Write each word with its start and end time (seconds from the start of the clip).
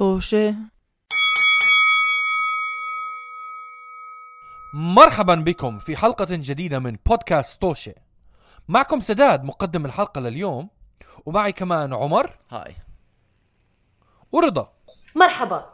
طوشة 0.00 0.54
مرحبا 4.74 5.34
بكم 5.34 5.78
في 5.78 5.96
حلقة 5.96 6.26
جديدة 6.30 6.78
من 6.78 6.96
بودكاست 7.06 7.60
طوشة 7.60 7.94
معكم 8.68 9.00
سداد 9.00 9.44
مقدم 9.44 9.86
الحلقة 9.86 10.20
لليوم. 10.20 10.68
ومعي 11.26 11.52
كمان 11.52 11.92
عمر. 11.92 12.38
هاي. 12.50 12.74
ورضا. 14.32 14.72
مرحبا. 15.16 15.66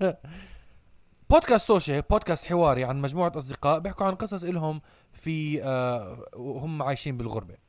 بودكاست 1.30 1.68
طوشة 1.68 2.00
بودكاست 2.00 2.44
حواري 2.44 2.84
عن 2.84 3.00
مجموعة 3.00 3.32
أصدقاء 3.36 3.78
بيحكوا 3.78 4.06
عن 4.06 4.14
قصص 4.14 4.44
إلهم 4.44 4.80
في 5.12 5.62
آه 5.64 6.24
وهم 6.36 6.82
عايشين 6.82 7.16
بالغربة. 7.16 7.61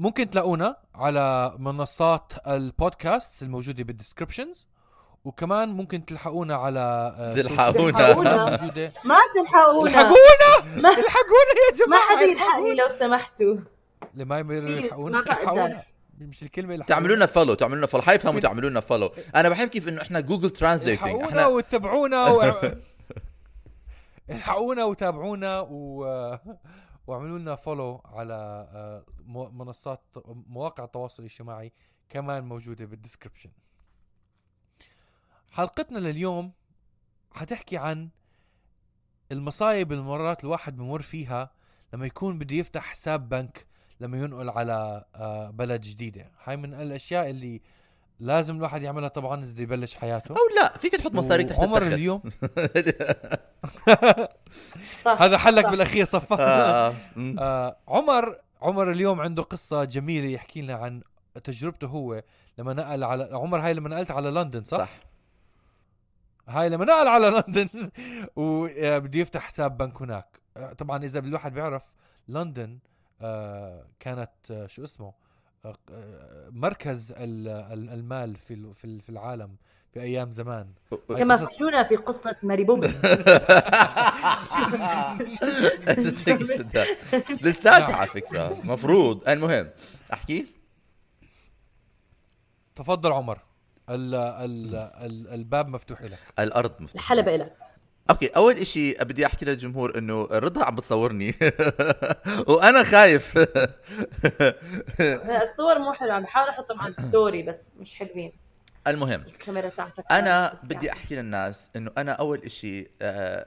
ممكن 0.00 0.30
تلاقونا 0.30 0.76
على 0.94 1.54
منصات 1.58 2.32
البودكاست 2.46 3.42
الموجودة 3.42 3.84
بال 3.84 3.96
descriptions 3.96 4.66
وكمان 5.24 5.68
ممكن 5.68 6.04
تلحقونا 6.04 6.56
على 6.56 7.14
آه، 7.18 7.32
تلحقونا. 7.32 8.14
موجودة. 8.14 8.92
ما 9.04 9.16
تلحقونا. 9.34 9.90
الحقونا 9.90 10.80
ما, 10.82 10.88
الحقونا 10.88 11.52
يا 11.56 11.70
ما 11.70 11.86
جماعة 11.86 12.16
حدا 12.18 12.22
يلحقني 12.26 12.74
لو 12.74 12.88
سمحتوا. 12.88 13.56
لما 14.14 14.38
يلحقونا 14.38 15.18
ما 15.18 15.24
بقدر. 15.24 15.40
يلحقونا. 15.40 15.82
مش 16.18 16.42
الكلمة 16.42 16.74
يلحقونا. 16.74 16.96
تعملوا 16.96 17.16
لنا 17.16 17.26
follow 17.26 17.54
تعملوا 17.54 17.78
لنا 17.78 17.86
follow 17.86 18.02
حيفهموا 18.02 18.40
تعملوا 18.40 18.70
لنا 18.70 18.80
follow 18.80 19.10
أنا 19.34 19.48
بحب 19.48 19.68
كيف 19.68 19.88
إنه 19.88 20.02
إحنا 20.02 20.20
Google 20.20 20.50
translating 20.50 21.04
الحقونا 21.08 21.28
إحنا 21.28 21.46
واتبعونا 21.46 22.26
و... 22.28 22.42
الحقونا 24.30 24.84
وتابعونا 24.84 25.60
و... 25.70 26.04
واعملوا 27.10 27.38
لنا 27.38 27.56
follow 27.56 28.02
على 28.04 28.34
آه، 28.72 29.04
منصات 29.52 30.02
مواقع 30.26 30.84
التواصل 30.84 31.22
الاجتماعي 31.22 31.72
كمان 32.08 32.44
موجودة 32.44 32.84
بال 32.84 32.94
description 32.94 33.50
حلقتنا 35.52 35.98
لليوم 35.98 36.52
حتحكي 37.32 37.76
عن 37.76 38.08
المصايب 39.32 39.92
اللي 39.92 40.02
مرات 40.02 40.44
الواحد 40.44 40.76
بمر 40.76 41.02
فيها 41.02 41.50
لما 41.92 42.06
يكون 42.06 42.38
بده 42.38 42.56
يفتح 42.56 42.82
حساب 42.82 43.28
بنك 43.28 43.66
لما 44.00 44.18
ينقل 44.18 44.50
على 44.50 45.04
آه، 45.14 45.50
بلد 45.50 45.80
جديدة. 45.80 46.32
هاي 46.44 46.56
من 46.56 46.74
الأشياء 46.74 47.30
اللي 47.30 47.62
لازم 48.20 48.56
الواحد 48.56 48.82
يعملها 48.82 49.08
طبعا 49.08 49.42
إذا 49.42 49.52
بده 49.52 49.62
يبلش 49.62 49.94
حياته 49.94 50.32
أو 50.32 50.56
لا 50.56 50.78
فيك 50.78 50.96
تحط 50.96 51.14
مصاري 51.14 51.44
تحت 51.44 51.60
عمر 51.60 51.82
اليوم 51.82 52.22
صح 55.04 55.22
هذا 55.22 55.38
حلك 55.38 55.64
صح. 55.64 55.70
بالأخير 55.70 56.04
صفى 56.04 56.34
آه، 56.34 56.94
مم. 57.16 57.36
آه 57.38 57.76
عمر 57.88 58.36
عمر 58.62 58.90
اليوم 58.90 59.20
عنده 59.20 59.42
قصة 59.42 59.84
جميلة 59.84 60.28
يحكي 60.28 60.62
لنا 60.62 60.74
عن 60.74 61.02
تجربته 61.44 61.86
هو 61.86 62.22
لما 62.58 62.72
نقل 62.72 63.04
على 63.04 63.28
عمر 63.32 63.58
هاي 63.60 63.74
لما 63.74 63.88
نقلت 63.88 64.10
على 64.10 64.30
لندن 64.30 64.64
صح؟ 64.64 64.78
صح. 64.78 64.90
هاي 66.48 66.68
لما 66.68 66.84
نقل 66.84 67.08
على 67.08 67.28
لندن 67.46 67.68
وبده 68.36 69.20
يفتح 69.20 69.40
حساب 69.42 69.76
بنك 69.76 70.02
هناك 70.02 70.40
آه، 70.56 70.72
طبعا 70.72 71.04
إذا 71.04 71.18
الواحد 71.18 71.54
بيعرف 71.54 71.94
لندن 72.28 72.78
آه 73.20 73.86
كانت 74.00 74.30
آه 74.50 74.66
شو 74.66 74.84
اسمه 74.84 75.06
آه 75.06 75.10
آه، 75.10 75.29
مركز 76.50 77.12
ال- 77.12 77.48
ال- 77.48 77.90
المال 77.90 78.36
في 78.36 78.54
ال- 78.54 78.74
في 78.74 78.84
ال- 78.84 79.00
في 79.00 79.08
العالم 79.10 79.56
في 79.94 80.00
أيام 80.00 80.30
زمان. 80.30 80.66
كما 81.08 81.36
فتونا 81.36 81.82
في 81.82 81.96
قصة 81.96 82.36
ماري 82.42 82.64
استدعاء 86.42 86.88
لساتها 87.42 87.96
على 87.96 88.06
فكرة 88.10 88.56
مفروض. 88.64 89.28
المهم 89.28 89.70
أحكي. 90.12 90.46
تفضل 92.74 93.12
عمر. 93.12 93.38
ال 93.90 94.14
ال 94.14 94.74
ال 94.76 95.28
الباب 95.34 95.68
مفتوح 95.68 96.02
لك. 96.02 96.18
الأرض 96.38 96.70
مفتوحة. 96.82 96.94
الحلبة 97.02 97.34
إلك 97.34 97.56
okay 98.10 98.26
أول 98.26 98.54
إشي 98.54 98.92
بدي 98.92 99.26
أحكي 99.26 99.44
للجمهور 99.44 99.98
إنه 99.98 100.28
رضا 100.32 100.64
عم 100.64 100.74
بتصورني. 100.74 101.34
وأنا 102.48 102.84
خايف. 102.84 103.38
الصور 105.42 105.78
مو 105.78 105.92
حلوة 105.92 106.12
عم 106.12 106.22
بحاول 106.22 106.48
أحطهم 106.48 106.80
على 106.80 106.94
الستوري 106.98 107.42
بس 107.42 107.58
مش 107.80 107.94
حلوين. 107.94 108.32
المهم 108.86 109.20
الكاميرا 109.26 109.68
تاعتك 109.68 110.04
أنا 110.10 110.54
بدي 110.62 110.86
يعني. 110.86 110.98
أحكي 110.98 111.16
للناس 111.16 111.70
إنه 111.76 111.90
أنا 111.98 112.12
أول 112.12 112.42
إشي 112.44 112.90
آه، 113.02 113.46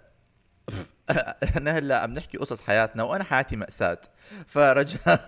أنا 1.58 1.78
هلأ 1.78 2.00
عم 2.00 2.14
نحكي 2.14 2.38
قصص 2.38 2.62
حياتنا 2.62 3.04
وأنا 3.04 3.24
حياتي 3.24 3.56
مأساة. 3.56 3.98
فرجاء 4.48 5.20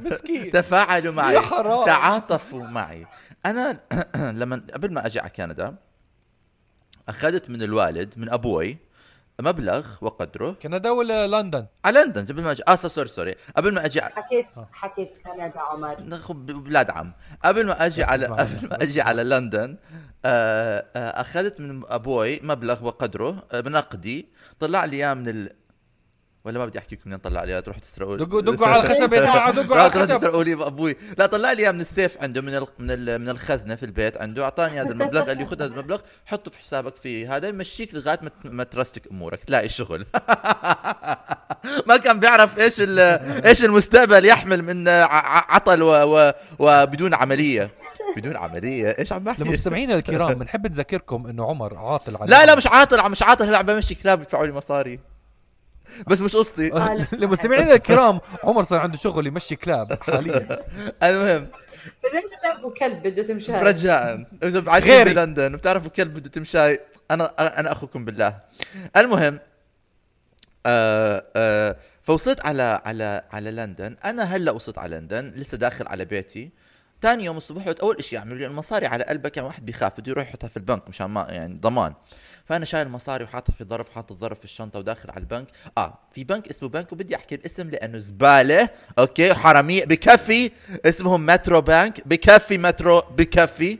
مسكين. 0.00 0.50
تفاعلوا 0.60 1.12
معي 1.12 1.34
يا 1.34 1.40
حرام. 1.40 1.86
تعاطفوا 1.86 2.66
معي. 2.66 3.06
أنا 3.46 3.80
لما 4.40 4.62
قبل 4.74 4.94
ما 4.94 5.06
أجي 5.06 5.20
على 5.20 5.30
كندا 5.30 5.74
أخذت 7.08 7.50
من 7.50 7.62
الوالد 7.62 8.14
من 8.16 8.28
أبوي 8.30 8.78
مبلغ 9.40 9.86
وقدره. 10.00 10.50
كندا 10.62 10.90
ولا 10.90 11.26
لندن؟ 11.26 11.66
على 11.84 12.00
لندن 12.00 12.26
قبل 12.26 12.42
ما 12.42 12.50
أجي. 12.50 12.62
آه 12.68 12.74
sorry 12.74 13.08
sorry. 13.08 13.34
قبل 13.56 13.74
ما 13.74 13.84
أجي 13.84 14.00
حكيت 14.00 14.46
حكيت 14.72 15.18
كندا 15.24 15.60
عمر. 15.60 16.00
ناخذ 16.00 16.34
بلاد 16.34 16.90
عم. 16.90 17.12
قبل 17.44 17.66
ما 17.66 17.86
أجي 17.86 18.04
على. 18.04 18.26
قبل 18.40 18.68
ما 18.70 18.82
أجي 18.82 19.00
على 19.00 19.24
لندن 19.24 19.76
آه، 20.24 20.84
آه، 20.96 21.20
أخذت 21.20 21.60
من 21.60 21.82
أبوي 21.88 22.40
مبلغ 22.42 22.84
وقدره 22.84 23.46
آه، 23.52 23.60
بنقدي. 23.60 24.28
طلع 24.60 24.84
لي 24.84 24.96
إياه 24.96 25.14
من 25.14 25.28
ال 25.28 25.57
ولا 26.44 26.58
ما 26.58 26.66
بدي 26.66 26.78
احكي 26.78 26.94
لكم 26.94 27.02
منين 27.06 27.18
طلع 27.18 27.44
لي؟ 27.44 27.52
اياه 27.52 27.60
تروحوا 27.60 27.82
تسرقوا 27.82 28.16
لي. 28.16 28.24
دقوا 28.24 28.40
دقوا 28.40 28.66
على 28.66 28.82
الخشب 28.82 29.12
يا 29.12 29.20
جماعة 29.20 29.50
دقوا 29.52 29.76
لا 29.76 29.82
على 29.82 29.92
الخشب 29.92 30.18
تسرقوا 30.18 30.44
لي 30.44 30.52
أبوي. 30.52 30.96
لا 31.18 31.26
طلع 31.26 31.52
لي 31.52 31.62
إياه 31.62 31.70
من 31.70 31.80
السيف 31.80 32.22
عنده 32.22 32.40
من 32.40 32.54
ال... 32.54 32.66
من 32.78 32.90
ال... 32.90 33.18
من 33.18 33.28
الخزنة 33.28 33.74
في 33.74 33.82
البيت 33.82 34.16
عنده. 34.16 34.44
أعطاني 34.44 34.80
هذا 34.80 34.90
المبلغ 34.92 35.22
قال 35.22 35.38
لي 35.38 35.46
خذ 35.46 35.62
هذا 35.62 35.64
المبلغ 35.64 36.00
حطه 36.26 36.50
في 36.50 36.58
حسابك 36.58 36.96
في 36.96 37.26
هذا 37.26 37.48
يمشيك 37.48 37.94
لغاية 37.94 38.18
ما 38.44 38.64
ترستك 38.64 39.10
أمورك. 39.10 39.44
تلاقي 39.44 39.68
شغل؟ 39.68 40.06
ما 41.88 41.96
كان 41.96 42.20
بيعرف 42.20 42.58
إيش 42.58 42.74
ال... 42.80 42.98
إيش 43.46 43.64
المستقبل 43.64 44.24
يحمل 44.24 44.62
من 44.62 44.88
عطل 44.88 45.82
و... 45.82 45.88
و... 45.88 46.32
وبدون 46.58 47.14
عملية. 47.14 47.70
بدون 48.16 48.36
عملية. 48.36 48.96
إيش 48.98 49.12
عم 49.12 49.24
بحكي؟ 49.24 49.44
لمستمعينا 49.44 49.94
الكرام 49.94 50.34
بنحب 50.34 50.66
نذكركم 50.66 51.26
إنه 51.26 51.46
عمر 51.46 51.76
عاطل 51.76 52.16
على 52.16 52.30
لا 52.30 52.46
لا 52.46 52.54
مش 52.54 52.66
عاطل 52.66 53.10
مش 53.10 53.22
عاطل. 53.22 53.48
هلا 53.48 53.58
عم 53.58 53.66
بمشي 53.66 53.94
كلاب 53.94 54.20
يدفعوا 54.20 54.46
لي 54.46 54.52
مصاري. 54.52 55.00
بس 56.06 56.20
مش 56.20 56.36
قصتي. 56.36 56.70
لمستمعينا 57.20 57.74
الكرام 57.74 58.20
عمر 58.44 58.64
صار 58.64 58.78
عنده 58.78 58.96
شغل 58.96 59.26
يمشي 59.26 59.56
كلاب 59.56 60.02
حاليا. 60.02 60.38
المهم. 61.02 61.48
اذا 62.04 62.18
أنتم 62.18 62.36
بتعرفوا 62.38 62.70
كلب 62.70 63.02
بده 63.02 63.22
تمشي 63.22 63.52
رجاء. 63.52 64.26
إذا 64.42 64.70
عايشين. 64.70 65.04
بلندن 65.04 65.54
وبتعرفوا 65.54 65.90
كلب 65.90 66.12
بده 66.12 66.30
تمشاي. 66.30 66.80
أنا 67.10 67.32
أنا 67.60 67.72
أخوكم 67.72 68.04
بالله. 68.04 68.38
المهم 68.96 69.38
آه 70.66 71.24
آه 71.36 71.76
فوصلت 72.02 72.46
على 72.46 72.80
على 72.84 73.22
على 73.32 73.50
لندن. 73.50 73.96
أنا 74.04 74.22
هلأ 74.22 74.52
وصلت 74.52 74.78
على 74.78 74.96
لندن 74.96 75.32
لسه 75.36 75.56
داخل 75.56 75.88
على 75.88 76.04
بيتي. 76.04 76.50
ثاني 77.02 77.24
يوم 77.24 77.36
الصبح 77.36 77.64
أول 77.82 78.04
شيء 78.04 78.24
لي 78.24 78.46
المصاري 78.46 78.86
على 78.86 79.04
قلبك 79.04 79.36
يعني 79.36 79.48
واحد 79.48 79.66
بيخاف 79.66 80.00
بده 80.00 80.10
يروح 80.10 80.28
يحطها 80.28 80.48
في 80.48 80.56
البنك 80.56 80.88
مشان 80.88 81.06
ما 81.06 81.26
يعني 81.30 81.58
ضمان. 81.60 81.94
فأنا 82.48 82.64
شايل 82.64 82.86
المصاري 82.86 83.24
وحاطها 83.24 83.52
في 83.52 83.64
ظرف 83.64 83.90
حاطط 83.90 84.12
الظرف 84.12 84.38
في 84.38 84.44
الشنطة 84.44 84.78
وداخل 84.78 85.10
على 85.10 85.20
البنك. 85.20 85.46
آه 85.78 85.98
في 86.12 86.24
بنك 86.24 86.48
اسمه 86.48 86.68
بنك 86.68 86.92
وبدي 86.92 87.16
أحكي 87.16 87.34
الاسم 87.34 87.70
لأنه 87.70 87.98
زبالة. 87.98 88.68
okay؟ 88.98 89.34
حرامية 89.34 89.84
بكفي. 89.84 90.50
اسمهم 90.86 91.26
مترو 91.26 91.60
بانك 91.60 92.08
بكفي 92.08 92.58
مترو 92.58 93.00
بكفي. 93.00 93.78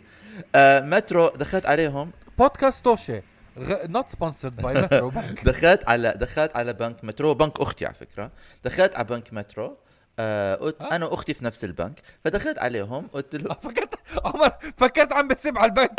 آه 0.54 0.80
مترو 0.80 1.28
دخلت 1.28 1.66
عليهم. 1.66 2.10
بودكاست 2.38 2.84
توشي 2.84 3.22
not 3.58 4.08
sponsored 4.08 4.56
by 4.56 4.82
Metro 4.82 5.08
Bank 5.08 5.44
دخلت 5.44 5.88
على 5.88 6.14
دخلت 6.16 6.56
على 6.56 6.72
بنك 6.72 7.04
مترو. 7.04 7.34
بنك 7.34 7.60
أختي 7.60 7.86
على 7.86 7.94
فكرة. 7.94 8.30
دخلت 8.64 8.94
على 8.94 9.04
بنك 9.04 9.32
مترو. 9.32 9.76
آه 10.18 10.54
قلت 10.54 10.82
أنا 10.82 11.06
وأختي 11.06 11.34
في 11.34 11.44
نفس 11.44 11.64
البنك 11.64 12.00
فدخلت 12.24 12.58
عليهم 12.58 13.08
قلت 13.12 13.36
له 13.36 13.56
فكرت 13.64 13.94
عمر 14.24 14.52
فكرت 14.78 15.12
عم 15.12 15.28
بتسب 15.28 15.58
على 15.58 15.66
البنك. 15.68 15.90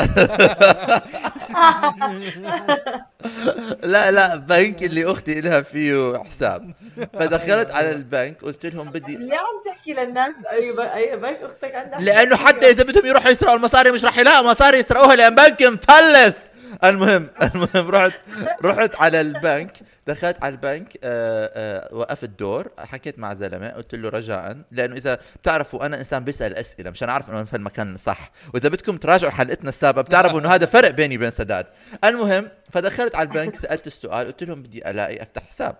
لا 3.82 4.10
لا 4.10 4.36
بنك 4.36 4.82
اللي 4.82 5.10
أختي 5.10 5.40
لها 5.40 5.62
فيه 5.62 6.22
حساب. 6.24 6.72
فدخلت 7.12 7.70
على 7.74 7.90
البنك 7.90 8.42
قلت 8.44 8.66
لهم 8.66 8.90
بدي 8.90 9.16
ليه 9.16 9.38
عم 9.38 9.62
تحكي 9.64 9.92
للناس؟ 9.92 10.34
أي 10.50 10.94
أي 10.94 11.16
بنك 11.16 11.38
أختك 11.42 11.74
عندها 11.74 12.00
لأنه 12.00 12.36
حتى 12.36 12.70
إذا 12.70 12.84
بدهم 12.84 13.06
يروحوا 13.06 13.30
يسرقوا 13.30 13.56
المصاري 13.56 13.92
مش 13.92 14.04
راح 14.04 14.18
يلاقوا 14.18 14.50
مصاري 14.50 14.78
يسرقوها 14.78 15.16
لأن 15.16 15.34
بنك 15.34 15.62
مفلس. 15.62 16.50
المهم 16.84 17.30
المهم 17.42 17.88
رحت 17.90 18.20
رحت 18.64 18.96
على 18.96 19.20
البنك 19.20 19.72
دخلت 20.06 20.44
على 20.44 20.52
البنك 20.52 20.98
آه 21.04 21.50
آه 21.54 21.94
وقفت 21.94 22.28
دور 22.28 22.70
حكيت 22.78 23.18
مع 23.18 23.34
زلمة 23.34 23.68
قلت 23.68 23.94
له 23.94 24.08
رجاء 24.08 24.56
لأنه 24.70 24.96
إذا 24.96 25.18
بتعرفوا 25.42 25.86
أنا 25.86 25.98
إنسان 25.98 26.24
بيسأل 26.24 26.54
أسئلة 26.56 26.90
مشان 26.90 27.08
أعرف 27.08 27.30
إنه 27.30 27.44
في 27.44 27.56
المكان 27.56 27.96
صح 27.96 28.30
وإذا 28.54 28.68
بدكم 28.68 28.96
تراجعوا 28.96 29.32
حلقتنا 29.32 29.68
السابقة 29.68 30.02
بتعرفوا 30.02 30.40
إنه 30.40 30.48
هذا 30.48 30.66
فرق 30.66 30.90
بيني 30.90 31.16
وبين 31.16 31.30
سداد. 31.30 31.66
المهم 32.04 32.48
فدخلت 32.70 33.16
على 33.16 33.28
البنك 33.28 33.56
سألت 33.56 33.86
السؤال 33.86 34.26
قلت 34.26 34.44
لهم 34.44 34.62
بدي 34.62 34.90
ألاقي 34.90 35.22
أفتح 35.22 35.42
حساب. 35.42 35.76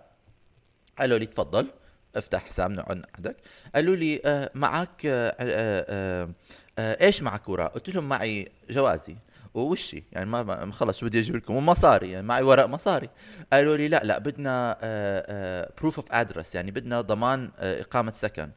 قالوا 0.98 1.18
لي 1.18 1.26
تفضل 1.26 1.66
أفتح 2.16 2.44
حساب 2.44 2.70
نقعد 2.70 3.04
عندك 3.16 3.36
قالوا 3.74 3.96
لي 3.96 4.20
آه 4.24 4.50
معك 4.54 5.06
إيش 6.78 7.22
معك 7.22 7.48
وراء؟ 7.48 7.68
قلت 7.68 7.88
لهم 7.88 8.08
معي 8.08 8.48
جوازي. 8.70 9.16
ووشي. 9.54 10.04
يعني 10.12 10.30
ما- 10.30 10.72
خلص 10.72 10.98
شو 10.98 11.06
بدي 11.06 11.18
أجيب 11.18 11.36
لكم؟ 11.36 11.56
ومصاري 11.56 12.10
يعني 12.10 12.26
معي 12.26 12.42
ورق 12.42 12.66
مصاري 12.66 13.08
قالوا 13.52 13.76
لي 13.76 13.88
لا 13.88 14.00
لا 14.04 14.18
بدنا 14.18 14.76
proof 15.80 15.96
of 15.96 16.12
address 16.12 16.54
يعني 16.54 16.70
بدنا 16.70 17.00
ضمان 17.00 17.50
آه 17.58 17.80
إقامة 17.80 18.12
سكن. 18.12 18.50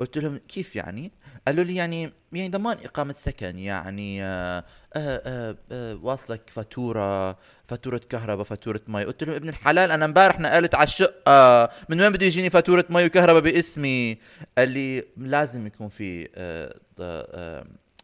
قلت 0.00 0.18
لهم 0.18 0.36
كيف 0.48 0.76
يعني؟ 0.76 1.12
قالوا 1.46 1.64
لي 1.64 1.74
يعني 1.76 2.12
يعني 2.32 2.48
ضمان 2.48 2.76
إقامة 2.84 3.12
سكن. 3.12 3.58
يعني 3.58 4.24
آه 4.24 4.64
آه 4.96 5.22
آه 5.26 5.56
آه 5.72 5.98
واصلك 6.02 6.50
فاتورة 6.50 7.36
فاتورة 7.64 8.00
كهرباء 8.08 8.44
فاتورة 8.44 8.80
مي. 8.88 9.04
قلت 9.04 9.24
لهم 9.24 9.34
ابن 9.36 9.48
الحلال 9.48 9.90
أنا 9.90 10.04
امبارح 10.04 10.40
نقلت 10.40 10.74
على 10.74 10.84
الشقة. 10.86 11.68
من 11.88 12.00
وين 12.00 12.12
بده 12.12 12.26
يجيني 12.26 12.50
فاتورة 12.50 12.84
مي 12.90 13.04
وكهرباء 13.06 13.42
باسمي؟ 13.42 14.18
قال 14.58 14.68
لي 14.68 15.04
لازم 15.16 15.66
يكون 15.66 15.88
في 15.88 16.28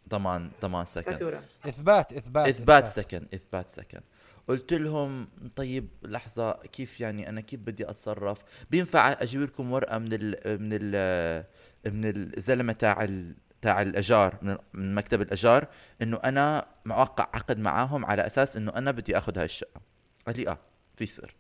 ضمان 0.08 0.50
ضمان 0.62 0.84
سكن 0.84 1.12
فاتورة 1.12 1.42
إثبات 1.68 2.12
إثبات 2.12 2.48
إثبات 2.48 2.86
سكن 2.86 3.26
إثبات 3.34 3.68
سكن 3.68 4.00
قلت 4.48 4.72
لهم 4.72 5.28
طيب 5.56 5.88
لحظة 6.02 6.52
كيف 6.52 7.00
يعني 7.00 7.28
أنا 7.28 7.40
كيف 7.40 7.60
بدي 7.60 7.90
أتصرف؟ 7.90 8.42
بينفع 8.70 9.12
أجيب 9.12 9.40
لكم 9.42 9.72
ورقة 9.72 9.98
من 9.98 10.08
ال 10.12 10.34
من 10.62 10.68
ال 10.72 11.44
من 11.86 12.04
الزلمة 12.36 12.72
تاع 12.72 13.04
ال 13.04 13.34
تاع 13.62 13.82
الأجار 13.82 14.38
من 14.42 14.56
من 14.74 14.94
مكتب 14.94 15.20
الأجار 15.22 15.66
إنه 16.02 16.16
أنا 16.24 16.66
موقع 16.84 17.24
عقد 17.34 17.58
معاهم 17.58 18.06
على 18.06 18.26
أساس 18.26 18.56
إنه 18.56 18.72
أنا 18.76 18.90
بدي 18.90 19.18
آخذ 19.18 19.38
هاي 19.38 19.44
الشقة. 19.44 19.80
قال 20.26 20.36
لي 20.36 20.48
آه 20.48 20.58
في 20.96 21.06
سر. 21.06 21.34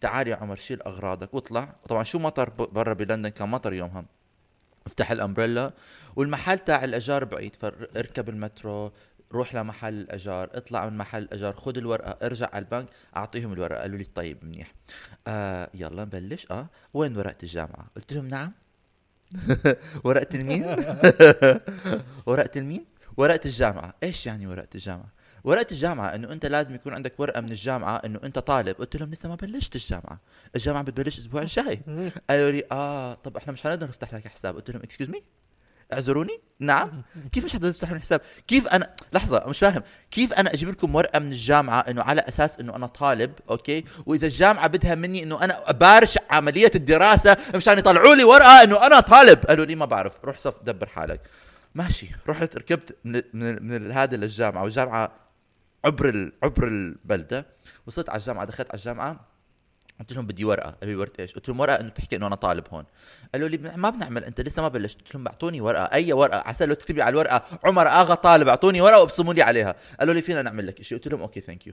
تعال 0.00 0.28
يا 0.28 0.36
عمر 0.36 0.56
شيل 0.56 0.82
أغراضك 0.82 1.34
واطلع، 1.34 1.74
طبعا 1.88 2.02
شو 2.04 2.18
مطر 2.18 2.50
ب- 2.50 2.72
برا 2.74 2.92
بلندن 2.94 3.28
كان 3.28 3.48
مطر 3.48 3.72
يومها. 3.72 4.04
افتح 4.86 5.10
ال 5.10 5.17
umbrella 5.17 5.72
والمحل 6.16 6.58
تاع 6.58 6.84
الأجار 6.84 7.24
بعيد 7.24 7.56
فاركب 7.56 8.28
المترو 8.28 8.92
روح 9.32 9.54
لمحل 9.54 9.94
الأجار 9.94 10.50
اطلع 10.54 10.88
من 10.88 10.98
محل 10.98 11.22
الأجار 11.22 11.54
خذ 11.54 11.78
الورقة 11.78 12.26
ارجع 12.26 12.48
على 12.52 12.64
البنك 12.64 12.86
أعطيهم 13.16 13.52
الورقة 13.52 13.80
قالوا 13.80 13.98
لي 13.98 14.04
طيب 14.04 14.44
منيح. 14.44 14.72
آه 15.26 15.70
يلا 15.74 16.04
نبلش. 16.04 16.46
آه 16.50 16.66
وين 16.94 17.16
ورقة 17.16 17.36
الجامعة؟ 17.42 17.86
قلت 17.96 18.12
لهم 18.12 18.28
نعم. 18.28 18.52
ورقة 20.04 20.36
المين؟ 20.36 20.64
ورقة 22.26 22.58
المين؟ 22.58 22.84
ورقة 23.16 23.40
الجامعة. 23.44 23.94
إيش 24.02 24.26
يعني 24.26 24.46
ورقة 24.46 24.68
الجامعة؟ 24.74 25.12
ورقة 25.44 25.66
الجامعة 25.70 26.14
إنه 26.14 26.32
أنت 26.32 26.46
لازم 26.46 26.74
يكون 26.74 26.94
عندك 26.94 27.20
ورقة 27.20 27.40
من 27.40 27.48
الجامعة 27.48 27.96
إنه 27.96 28.20
أنت 28.24 28.38
طالب. 28.38 28.76
قلت 28.76 28.96
لهم 28.96 29.10
لسه 29.10 29.28
ما 29.28 29.34
بلشت 29.34 29.76
الجامعة. 29.76 30.20
الجامعة 30.56 30.82
بتبلش 30.82 31.18
الأسبوع 31.18 31.42
الجاي. 31.42 31.80
قالوا 32.30 32.50
لي 32.50 32.62
آه 32.72 33.14
طب 33.14 33.36
إحنا 33.36 33.52
مش 33.52 33.62
حنقدر 33.62 33.88
نفتح 33.88 34.14
لك 34.14 34.28
حساب. 34.28 34.54
قلت 34.56 34.70
لهم 34.70 34.82
excuse 34.82 35.10
me 35.10 35.22
اعذروني؟ 35.92 36.40
نعم. 36.60 37.02
كيف 37.32 37.44
مش 37.44 37.52
حتقدر 37.52 37.70
تفتحوا 37.70 37.94
لي 37.94 38.00
حساب؟ 38.00 38.20
كيف 38.48 38.68
أنا 38.68 38.90
لحظة 39.12 39.44
مش 39.46 39.58
فاهم. 39.58 39.82
كيف 40.10 40.32
أنا 40.32 40.52
أجيب 40.54 40.68
لكم 40.68 40.94
ورقة 40.94 41.18
من 41.18 41.32
الجامعة 41.32 41.80
إنه 41.80 42.02
على 42.02 42.20
أساس 42.20 42.60
إنه 42.60 42.76
أنا 42.76 42.86
طالب 42.86 43.32
okay؟ 43.50 43.84
وإذا 44.06 44.26
الجامعة 44.26 44.66
بدها 44.66 44.94
مني 44.94 45.22
إنه 45.22 45.44
أنا 45.44 45.70
أباشر 45.70 46.18
عملية 46.30 46.70
الدراسة 46.74 47.36
مشان 47.54 47.78
يطلعوا 47.78 48.14
لي 48.14 48.24
ورقة 48.24 48.62
إنه 48.62 48.86
أنا 48.86 49.00
طالب. 49.00 49.38
قالوا 49.46 49.64
لي 49.64 49.74
ما 49.74 49.84
بعرف. 49.84 50.18
روح 50.24 50.38
صف 50.38 50.62
دبر 50.62 50.86
حالك. 50.86 51.20
ماشي. 51.74 52.06
رحت 52.28 52.56
ركبت 52.56 52.96
من 53.04 53.22
من, 53.34 53.62
من 53.62 53.92
هذا 53.92 54.16
للجامعة. 54.16 54.62
والجامعة 54.62 55.12
عبر. 55.84 56.32
عبر 56.42 56.68
البلدة. 56.68 57.46
وصلت 57.86 58.08
على 58.08 58.18
الجامعة 58.18 58.44
دخلت 58.44 58.68
على 58.70 58.78
الجامعة 58.78 59.30
قلت 60.00 60.12
لهم 60.12 60.26
بدي 60.26 60.44
ورقة. 60.44 60.70
قالوا 60.70 60.94
لي 60.94 61.00
ورقة 61.00 61.20
إيش؟ 61.20 61.34
قلت 61.34 61.48
لهم 61.48 61.60
ورقة 61.60 61.80
إنه 61.80 61.88
تحكي 61.88 62.16
إنه 62.16 62.26
أنا 62.26 62.34
طالب 62.34 62.64
هون. 62.72 62.84
قالوا 63.34 63.48
لي 63.48 63.58
ما 63.58 63.90
بنعمل 63.90 64.24
أنت 64.24 64.40
لسه 64.40 64.62
ما 64.62 64.68
بلشت. 64.68 64.98
قلت 64.98 65.14
لهم 65.14 65.26
اعطوني 65.26 65.60
ورقة 65.60 65.84
أي 65.84 66.12
ورقة؟ 66.12 66.48
عسى 66.48 66.66
لو 66.66 66.74
تكتب 66.74 66.96
لي 66.96 67.02
على 67.02 67.12
الورقة 67.12 67.42
عمر 67.64 67.88
آغا 67.88 68.14
طالب 68.14 68.48
اعطوني 68.48 68.80
ورقة 68.80 69.00
وابصموا 69.00 69.34
لي 69.34 69.42
عليها. 69.42 69.74
قالوا 70.00 70.14
لي 70.14 70.22
فينا 70.22 70.42
نعمل 70.42 70.66
لك 70.66 70.82
شيء 70.82 70.98
قلت 70.98 71.08
لهم 71.08 71.20
okay 71.20 71.40
thank 71.40 71.66
you 71.66 71.72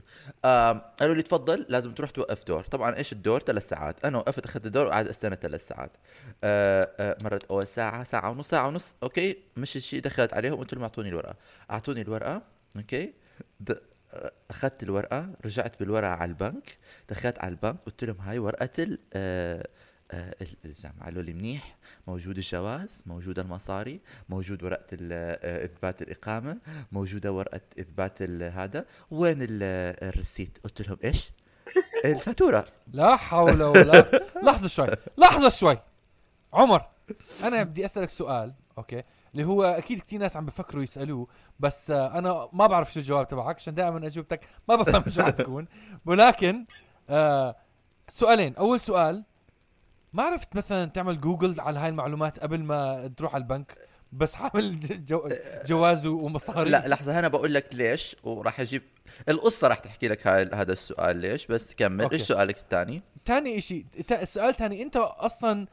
قالوا 1.00 1.14
لي 1.14 1.22
تفضل 1.22 1.66
لازم 1.68 1.92
تروح 1.92 2.10
توقف 2.10 2.44
دور. 2.44 2.62
طبعا 2.62 2.96
إيش 2.96 3.12
الدور؟ 3.12 3.40
ثلاث 3.40 3.68
ساعات. 3.68 4.04
أنا 4.04 4.18
وقفت 4.18 4.44
أخذت 4.44 4.66
الدور 4.66 4.86
وقعدت 4.86 5.08
أستنى 5.08 5.36
ثلاث 5.36 5.68
ساعات. 5.68 5.90
آه 6.44 6.90
آه 7.00 7.16
مرت 7.22 7.44
اول 7.44 7.66
ساعة 7.66 8.04
ساعة 8.04 8.30
ونص 8.30 8.48
ساعة 8.48 8.68
ونص. 8.68 8.94
okay 9.02 9.36
مش 9.56 9.76
الشيء 9.76 10.00
دخلت 10.00 10.34
عليهم. 10.34 10.54
قلت 10.54 10.74
لهم 10.74 10.82
اعطوني 10.82 11.08
الورقة. 11.08 11.34
اعطوني 11.70 12.02
الورقة. 12.02 12.42
okay. 12.76 13.12
أخذت 14.50 14.82
الورقة 14.82 15.30
رجعت 15.44 15.78
بالورقة 15.80 16.10
على 16.10 16.28
البنك 16.28 16.78
دخلت 17.08 17.38
على 17.38 17.50
البنك 17.50 17.76
قلت 17.86 18.04
لهم 18.04 18.20
هاي 18.20 18.38
ورقة 18.38 18.68
ال 18.78 18.98
آه، 19.12 19.68
آه، 20.10 20.34
ال- 20.42 20.56
الجامعة. 20.64 21.04
قالوا 21.04 21.22
لي 21.22 21.32
منيح 21.32 21.76
موجود 22.06 22.36
الجواز 22.36 23.02
موجودة 23.06 23.42
المصاري 23.42 24.00
موجود 24.28 24.62
ورقة 24.62 24.96
آه، 25.12 25.64
إثبات 25.64 26.02
الإقامة 26.02 26.58
موجودة 26.92 27.32
ورقة 27.32 27.60
إثبات 27.80 28.22
هذا. 28.42 28.84
وين 29.10 29.42
ال- 29.42 29.62
الريسيت؟ 30.08 30.58
قلت 30.64 30.88
لهم 30.88 30.98
إيش؟ 31.04 31.30
الفاتورة. 32.04 32.66
لا 32.92 33.16
حول 33.16 33.62
ولا 33.62 34.22
لحظة 34.42 34.68
شوي 34.68 34.88
لحظة 35.18 35.48
شوي. 35.48 35.78
عمر 36.52 36.86
أنا 37.44 37.62
بدي 37.62 37.84
أسألك 37.84 38.10
سؤال 38.10 38.54
okay؟ 38.78 39.02
اللي 39.32 39.44
هو 39.44 39.62
أكيد 39.64 39.98
كثير 40.00 40.20
ناس 40.20 40.36
عم 40.36 40.46
بفكروا 40.46 40.82
يسألوه 40.82 41.26
بس 41.60 41.90
آه، 41.90 42.18
أنا 42.18 42.48
ما 42.52 42.66
بعرف 42.66 42.92
شو 42.92 43.00
الجواب 43.00 43.28
تبعك 43.28 43.56
عشان 43.56 43.74
دائما 43.74 44.06
اجوبتك 44.06 44.40
ما 44.68 44.76
بفهم 44.76 45.10
شو 45.12 45.22
حتكون 45.22 45.66
ولكن 46.06 46.64
آه 47.10 47.56
سؤالين. 48.10 48.56
أول 48.56 48.80
سؤال 48.80 49.24
ما 50.12 50.22
عرفت 50.22 50.56
مثلا 50.56 50.84
تعمل 50.84 51.20
جوجل 51.20 51.60
على 51.60 51.78
هاي 51.78 51.88
المعلومات 51.88 52.38
قبل 52.38 52.62
ما 52.62 53.10
تروح 53.16 53.34
على 53.34 53.42
البنك؟ 53.42 53.78
بس 54.12 54.34
حامل 54.34 54.78
جو 55.08 55.28
جواز 55.66 56.06
ومصاري. 56.06 56.70
لا 56.70 56.88
لحظة 56.88 57.20
هنا 57.20 57.28
بقول 57.28 57.54
لك 57.54 57.74
ليش 57.74 58.16
وراح 58.24 58.60
أجيب 58.60 58.82
القصة 59.28 59.68
راح 59.68 59.78
تحكي 59.78 60.08
لك 60.08 60.26
هاي 60.26 60.50
هذا 60.54 60.72
السؤال 60.72 61.16
ليش 61.16 61.46
بس 61.46 61.74
كمل. 61.74 62.10
إيش 62.12 62.22
سؤالك 62.22 62.56
الثاني؟ 62.58 63.02
تاني 63.24 63.58
إشي 63.58 63.86
تا- 64.08 64.22
السؤال 64.22 64.54
تاني. 64.54 64.82
أنت 64.82 64.96
أصلا 64.96 65.66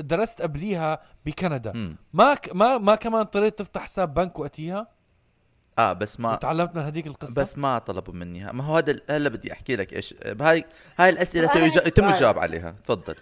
درست 0.00 0.42
قبليها 0.42 1.02
بكندا. 1.26 1.96
ما 2.12 2.34
ك- 2.34 2.56
ما 2.56 2.78
ما 2.78 2.94
كمان 2.94 3.20
اضطريت 3.20 3.58
تفتح 3.58 3.82
حساب 3.82 4.14
بنك 4.14 4.38
وقتها 4.38 4.88
آه 5.78 5.92
بس 5.92 6.20
ما 6.20 6.32
وتعلمت 6.32 6.76
من 6.76 6.82
هذيك 6.82 7.06
القصة؟ 7.06 7.42
بس 7.42 7.58
ما 7.58 7.78
طلبوا 7.78 8.14
مني. 8.14 8.44
ما 8.52 8.64
هو 8.64 8.76
هذا 8.76 9.00
هلا 9.10 9.28
بدي 9.28 9.52
أحكي 9.52 9.76
لك 9.76 9.92
إيش. 9.92 10.14
هاي 10.40 10.64
هاي 10.98 11.10
الأسئلة 11.10 11.46
سوي 11.46 11.62
عندي 11.62 11.78
يتم. 11.78 12.08
الجواب 12.08 12.38
عليها. 12.38 12.70
تفضل. 12.70 13.14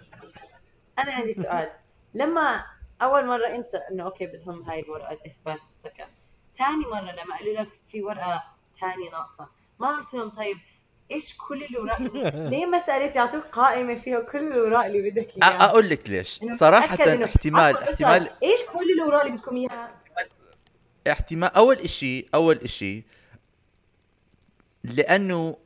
أنا 0.98 1.12
عندي 1.12 1.32
سؤال. 1.32 1.70
لما 2.14 2.64
أول 3.02 3.26
مرة 3.26 3.46
أنسى 3.46 3.76
إنه 3.76 4.02
okay 4.04 4.26
بدهم 4.26 4.62
هاي 4.62 4.80
الورقة 4.80 5.18
إثبات 5.26 5.62
السكن. 5.62 6.04
ثاني 6.58 6.84
مرة 6.92 7.12
لما 7.12 7.36
قالوا 7.38 7.60
لك 7.62 7.68
في 7.86 8.02
ورقة 8.02 8.44
ثانية 8.80 9.10
ناقصة 9.10 9.48
ما 9.78 9.88
قلت 9.96 10.14
لهم 10.14 10.28
طيب 10.30 10.56
إيش 11.12 11.34
كل 11.48 11.64
الاوراق 11.64 12.02
ليه 12.50 12.66
ما 12.66 12.78
سألت 12.78 13.16
يعطوك 13.16 13.44
قائمة 13.44 13.94
فيها 13.94 14.20
كل 14.20 14.38
الاوراق 14.38 14.84
اللي 14.84 15.10
بدك 15.10 15.28
إياها؟ 15.30 15.64
أقول 15.64 15.88
لك 15.88 16.10
ليش. 16.10 16.40
صراحة 16.52 16.86
احتمال 16.86 17.22
احتمال 17.22 18.30
إيش 18.42 18.60
كل 18.72 18.92
الاوراق 18.96 19.20
اللي 19.20 19.36
بدكم 19.36 19.56
إياها؟ 19.56 19.94
احتمال 21.10 21.54
أول 21.56 21.76
اشي 21.76 22.26
أول 22.34 22.56
إشي 22.56 23.04
لأنه 24.84 25.56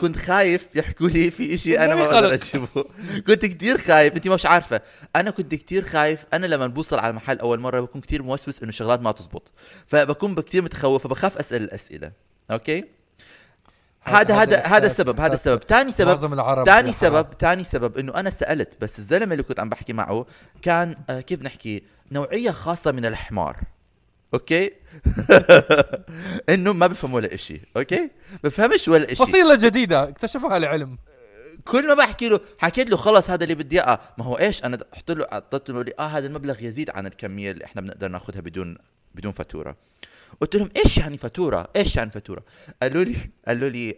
كنت 0.00 0.16
خايف 0.16 0.76
يحكوا 0.76 1.08
لي 1.08 1.30
في 1.30 1.54
إشي 1.54 1.78
أنا 1.78 1.94
ما 1.94 2.04
غلط. 2.04 2.42
أجيبه. 2.42 2.84
كنت 3.26 3.46
كتير 3.46 3.78
خايف. 3.78 4.14
أنت 4.14 4.28
مش 4.28 4.46
عارفة. 4.46 4.80
أنا 5.16 5.30
كنت 5.30 5.54
كتير 5.54 5.84
خايف. 5.84 6.24
أنا 6.32 6.46
لما 6.46 6.66
بوصل 6.66 6.98
على 6.98 7.10
المحل 7.10 7.38
أول 7.38 7.60
مرة 7.60 7.80
بكون 7.80 8.00
كتير 8.00 8.22
موسوس 8.22 8.62
إنه 8.62 8.72
شغلات 8.72 9.00
ما 9.00 9.12
تزبط. 9.12 9.52
فبكون 9.86 10.34
كتير 10.34 10.62
متخوف 10.62 11.04
فبخاف 11.04 11.38
أسأل 11.38 11.62
الأسئلة. 11.62 12.12
okay؟ 12.50 12.84
هذا 14.06 14.34
هذا 14.34 14.66
هذا 14.66 14.86
السبب 14.86 15.20
هذا 15.20 15.34
السبب. 15.34 15.62
ثاني 15.68 15.92
سبب 15.92 16.08
يا 16.10 16.16
سبب 16.92 17.38
تاني 17.38 17.64
سبب 17.64 17.98
إنه 17.98 18.14
أنا 18.14 18.30
سألت 18.30 18.74
بس 18.80 18.98
الزلمة 18.98 19.32
اللي 19.32 19.42
كنت 19.42 19.60
عم 19.60 19.68
بحكي 19.68 19.92
معه 19.92 20.26
كان 20.62 20.96
آه 21.10 21.20
كيف 21.20 21.42
نحكي؟ 21.42 21.82
نوعية 22.12 22.50
خاصة 22.50 22.92
من 22.92 23.06
الحمار. 23.06 23.60
okay؟ 24.34 24.72
إنه 26.48 26.72
ما 26.72 26.86
بفهم 26.86 27.14
ولا 27.14 27.34
إشي. 27.34 27.60
okay؟ 27.76 28.10
بفهمش 28.44 28.88
ولا 28.88 29.04
إشي. 29.04 29.16
فصيلة 29.16 29.54
جديدة. 29.54 30.08
اكتشفها 30.08 30.56
العلم. 30.56 30.98
كل 31.64 31.88
ما 31.88 31.94
بحكي 31.94 32.28
له 32.28 32.40
حكيت 32.58 32.90
له 32.90 32.96
خلص 32.96 33.30
هذا 33.30 33.44
اللي 33.44 33.54
بدي 33.54 33.82
إياه. 33.82 34.00
ما 34.18 34.24
هو 34.24 34.38
إيش؟ 34.38 34.64
أنا 34.64 34.76
قلت 34.76 35.10
له 35.10 35.26
اعطيت 35.32 35.70
له 35.70 35.84
آه 35.98 36.02
هذا 36.02 36.26
المبلغ 36.26 36.62
يزيد 36.62 36.90
عن 36.90 37.06
الكمية 37.06 37.50
اللي 37.50 37.64
إحنا 37.64 37.82
بنقدر 37.82 38.08
ناخذها 38.08 38.40
بدون 38.40 38.78
بدون 39.14 39.32
فاتورة. 39.32 39.76
قلت 40.40 40.56
لهم 40.56 40.68
إيش 40.76 40.98
يعني 40.98 41.18
فاتورة؟ 41.18 41.68
إيش 41.76 41.96
يعني 41.96 42.10
فاتورة؟ 42.10 42.42
قالوا 42.82 43.04
لي 43.04 43.16
قالوا 43.48 43.68
لي 43.68 43.94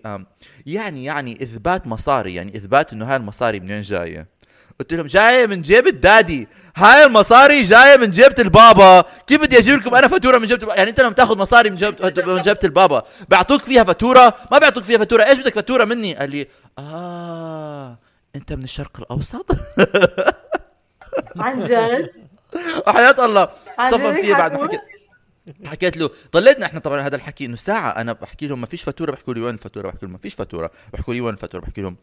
يعني 0.67 1.05
يعني 1.05 1.43
إثبات 1.43 1.87
مصاري 1.87 2.35
يعني 2.35 2.57
إثبات 2.57 2.93
إنه 2.93 3.11
هاي 3.11 3.17
المصاري 3.17 3.61
منين 3.61 3.81
جاية؟ 3.83 4.39
قلت 4.81 4.95
لهم 4.95 5.07
جاية 5.07 5.47
من 5.47 5.63
جيب 5.63 5.87
الدادي. 5.87 6.49
هاي 6.77 7.05
المصاري 7.05 7.63
جاية 7.63 7.97
من 7.97 8.11
جيبة 8.11 8.35
البابا. 8.39 9.05
كيف 9.27 9.43
بدي 9.43 9.59
أجيب 9.59 9.75
لكم 9.81 9.95
أنا 9.95 10.09
فاتورة 10.09 10.39
من 10.39 10.47
جيبة 10.47 10.63
البابا 10.63 10.77
يعني 10.79 10.91
أنت 10.91 11.01
لما 11.01 11.13
تاخذ 11.13 11.39
مصاري 11.39 11.71
من 11.71 11.77
جيبه 11.77 12.13
من 12.35 12.43
جيبة 12.43 12.59
البابا 12.65 13.03
بيعطوك 13.29 13.61
فيها 13.61 13.85
فاتورة؟ 13.85 14.35
ما 14.53 14.59
بيعطوك 14.59 14.85
فيها 14.85 14.99
فاتورة. 14.99 15.23
إيش 15.23 15.39
بدك 15.39 15.55
فاتورة 15.55 15.85
مني؟ 15.85 16.15
قال 16.15 16.31
لي 16.31 16.47
آه 16.79 17.99
أنت 18.37 18.53
من 18.53 18.65
الشرق 18.65 19.01
الأوسط. 19.01 19.51
عن 21.37 21.59
جد؟ 21.59 22.11
وحياة 22.87 23.25
الله. 23.25 23.49
صفن 23.91 24.15
فيه 24.23 24.35
بعد 24.35 24.53
ما؟ 24.53 24.65
حكيت. 24.65 24.81
حكيت 25.67 25.97
له 25.97 26.11
ضليتنا 26.33 26.67
إحنا 26.67 26.81
طبعا 26.81 27.01
هذا 27.01 27.17
الحكي 27.17 27.45
إنه 27.47 27.57
ساعة 27.57 27.91
أنا 27.91 28.13
بحكي 28.13 28.47
لهم 28.47 28.61
ما 28.61 28.67
فيش 28.67 28.83
فاتورة 28.83 29.11
بحكوا 29.13 29.35
لي 29.35 29.41
وين 29.41 29.55
الفاتوره 29.55 29.89
بحكي 29.91 30.07
لهم 30.07 30.13
ما 30.13 30.19
فيش 30.19 30.35
فاتورة. 30.35 30.71
بحكوا 30.93 31.15
لي 31.15 31.21
وين 31.21 31.35
الفاتوره 31.35 31.63
بحكي 31.63 31.81
لهم 31.81 31.97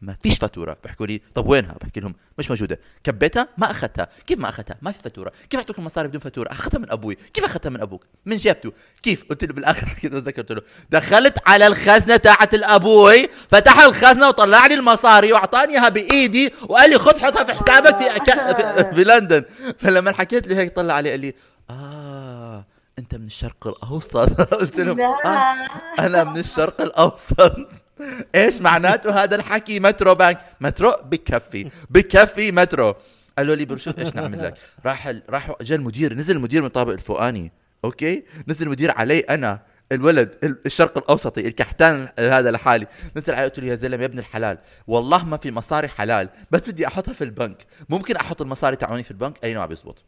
ما 0.00 0.16
فيش 0.22 0.38
فاتورة. 0.38 0.76
بحكوا 0.84 1.06
لي 1.06 1.20
طب 1.34 1.46
وينها؟ 1.48 1.76
بحكي 1.80 2.00
لهم 2.00 2.14
مش 2.38 2.50
موجودة. 2.50 2.80
كبيتها؟ 3.04 3.48
ما 3.58 3.70
أخذتها. 3.70 4.08
كيف 4.26 4.38
ما 4.38 4.48
أخذتها؟ 4.48 4.76
ما 4.82 4.92
في 4.92 5.02
فاتورة. 5.02 5.32
كيف 5.50 5.60
أعطوك 5.60 5.78
المصاري 5.78 6.08
بدون 6.08 6.20
فاتورة؟ 6.20 6.48
اخذتها 6.52 6.78
من 6.78 6.90
أبوي. 6.90 7.14
كيف 7.14 7.44
أخذتها 7.44 7.70
من 7.70 7.80
أبوك؟ 7.80 8.06
من 8.26 8.36
جيبته. 8.36 8.72
كيف؟ 9.02 9.24
قلت 9.30 9.44
له 9.44 9.54
بالآخر 9.54 9.86
حكيت 9.86 10.12
بتذكر 10.12 10.42
قلت 10.42 10.52
له. 10.52 10.62
دخلت 10.90 11.38
على 11.46 11.66
الخزنة 11.66 12.16
تاعت 12.16 12.54
الأبوي 12.54 13.28
فتح 13.48 13.78
الخزنة 13.80 14.28
وطلع 14.28 14.66
لي 14.66 14.74
المصاري 14.74 15.32
واعطاني 15.32 15.72
اياها 15.72 15.88
بإيدي 15.88 16.52
وقال 16.62 16.90
لي 16.90 16.98
خذ 16.98 17.18
حطها 17.18 17.44
في 17.44 17.52
حسابك 17.52 17.96
في, 17.96 18.16
أكا 18.16 18.52
في, 18.52 18.94
في 18.94 19.04
لندن. 19.04 19.44
فلما 19.78 20.12
حكيت 20.12 20.48
له 20.48 20.58
هيك 20.58 20.76
طلع 20.76 20.94
علي 20.94 21.10
قال 21.10 21.20
لي 21.20 21.34
آه 21.70 22.64
أنت 22.98 23.14
من 23.14 23.26
الشرق 23.26 23.66
الأوسط. 23.66 24.40
قلت 24.60 24.80
له 24.80 24.94
لا. 24.94 25.04
آه 25.24 26.06
أنا 26.06 26.24
من 26.24 26.38
الشرق 26.38 26.80
الأوسط. 26.80 27.56
إيش 28.34 28.60
معناته 28.60 29.24
هذا 29.24 29.36
الحكي؟ 29.36 29.80
مترو 29.80 30.14
بانك. 30.14 30.38
مترو 30.60 30.92
بكفي. 31.04 31.70
بكفي 31.90 32.52
مترو. 32.52 32.94
قالوا 33.38 33.54
لي 33.54 33.64
بنشوف 33.64 33.98
إيش 33.98 34.14
نعمل 34.14 34.44
لك؟ 34.44 34.54
راح 34.86 35.06
ال... 35.06 35.22
راح 35.30 35.52
جا 35.60 35.74
المدير 35.76 36.14
نزل 36.14 36.36
المدير 36.36 36.60
من 36.60 36.66
الطابق 36.66 36.92
الفوقاني 36.92 37.52
أوكي؟ 37.84 38.24
نزل 38.48 38.66
المدير 38.66 38.90
علي 38.90 39.20
أنا 39.20 39.60
الولد 39.92 40.34
ال- 40.44 40.58
الشرق 40.66 40.98
الأوسطي 40.98 41.48
الكحتان 41.48 42.08
هذا 42.18 42.50
لحالي. 42.50 42.86
نزل 43.16 43.34
علي 43.34 43.44
قلت 43.44 43.58
له 43.60 43.66
يا 43.66 43.74
زلمة 43.74 44.00
يا 44.00 44.06
ابن 44.06 44.18
الحلال 44.18 44.58
والله 44.86 45.24
ما 45.24 45.36
في 45.36 45.50
مصاري 45.50 45.88
حلال 45.88 46.28
بس 46.50 46.70
بدي 46.70 46.86
أحطها 46.86 47.14
في 47.14 47.24
البنك. 47.24 47.62
ممكن 47.88 48.16
أحط 48.16 48.42
المصاري 48.42 48.76
تاعوني 48.76 49.02
في 49.02 49.10
البنك؟ 49.10 49.44
أي 49.44 49.56
ما 49.58 49.66
بيزبط. 49.66 50.04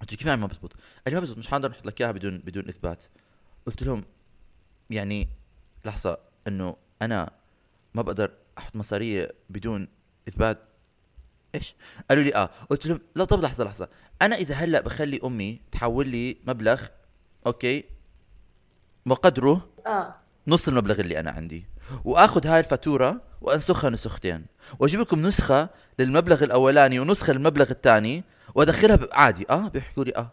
قلت 0.00 0.14
كيف 0.14 0.26
يعني 0.26 0.40
ما 0.40 0.46
بيزبط 0.46 0.72
قال 0.72 0.80
لي 1.06 1.14
ما 1.14 1.20
بيزبط 1.20 1.38
مش 1.38 1.48
حنقدر 1.48 1.70
نحط 1.70 1.86
لك 1.86 2.00
إياها 2.00 2.12
بدون 2.12 2.38
بدون 2.38 2.68
إثبات. 2.68 3.04
قلت 3.66 3.82
لهم 3.82 4.04
يعني 4.90 5.28
لحظة 5.84 6.18
إنه 6.48 6.76
أنا 7.02 7.30
ما 7.94 8.02
بقدر 8.02 8.30
أحط 8.58 8.76
مصارية 8.76 9.30
بدون 9.50 9.88
إثبات؟ 10.28 10.58
إيش؟ 11.54 11.74
قالوا 12.10 12.24
لي 12.24 12.34
آه. 12.34 12.50
قلت 12.70 12.86
لهم 12.86 13.00
لا 13.14 13.24
طب 13.24 13.42
لحظة 13.42 13.64
لحظة. 13.64 13.88
أنا 14.22 14.36
إذا 14.36 14.54
هلأ 14.54 14.80
بخلي 14.80 15.20
أمي 15.24 15.60
تحول 15.72 16.08
لي 16.08 16.36
مبلغ 16.46 16.82
أوكي 17.46 17.84
وقدره 19.06 19.68
آه. 19.86 20.14
نص 20.46 20.68
المبلغ 20.68 21.00
اللي 21.00 21.20
أنا 21.20 21.30
عندي 21.30 21.64
وآخذ 22.04 22.46
هاي 22.46 22.60
الفاتورة 22.60 23.20
وأنسخها 23.40 23.90
نسختين 23.90 24.46
واجيب 24.78 25.00
لكم 25.00 25.22
نسخة 25.22 25.68
للمبلغ 25.98 26.44
الأولاني 26.44 27.00
ونسخة 27.00 27.32
للمبلغ 27.32 27.70
الثاني 27.70 28.24
وأدخلها 28.54 28.96
ب- 28.96 29.08
عادي. 29.12 29.46
آه 29.50 29.68
بيحكوا 29.68 30.04
لي 30.04 30.12
آه. 30.16 30.30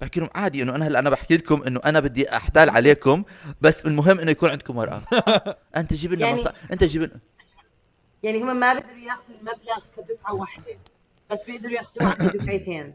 بحكي 0.00 0.20
لهم 0.20 0.30
عادي 0.34 0.62
إنه 0.62 0.74
أنا 0.76 0.86
هلأ 0.88 0.98
أنا 0.98 1.10
بحكي 1.10 1.36
لكم 1.36 1.62
إنه 1.62 1.80
أنا 1.84 2.00
بدي 2.00 2.36
أحتال 2.36 2.70
عليكم 2.70 3.24
بس 3.60 3.86
المهم 3.86 4.18
إنه 4.20 4.30
يكون 4.30 4.50
عندكم 4.50 4.76
ورقة. 4.76 5.02
أنت 5.76 5.92
جيب 5.94 6.12
لنا 6.12 6.26
يعني- 6.26 6.40
مصا... 6.40 6.52
أنت 6.72 6.84
جيب 6.84 7.02
لنا. 7.02 7.20
يعني 8.22 8.42
هم 8.42 8.60
ما 8.60 8.74
بيقدروا 8.74 8.98
ياخذوا 8.98 9.36
المبلغ 9.40 9.78
كدفعة 9.96 10.34
واحدة 10.34 10.64
بس 11.30 11.38
بيقدروا 11.46 11.72
ياخذوها 11.72 12.12
كدفعتين 12.14 12.94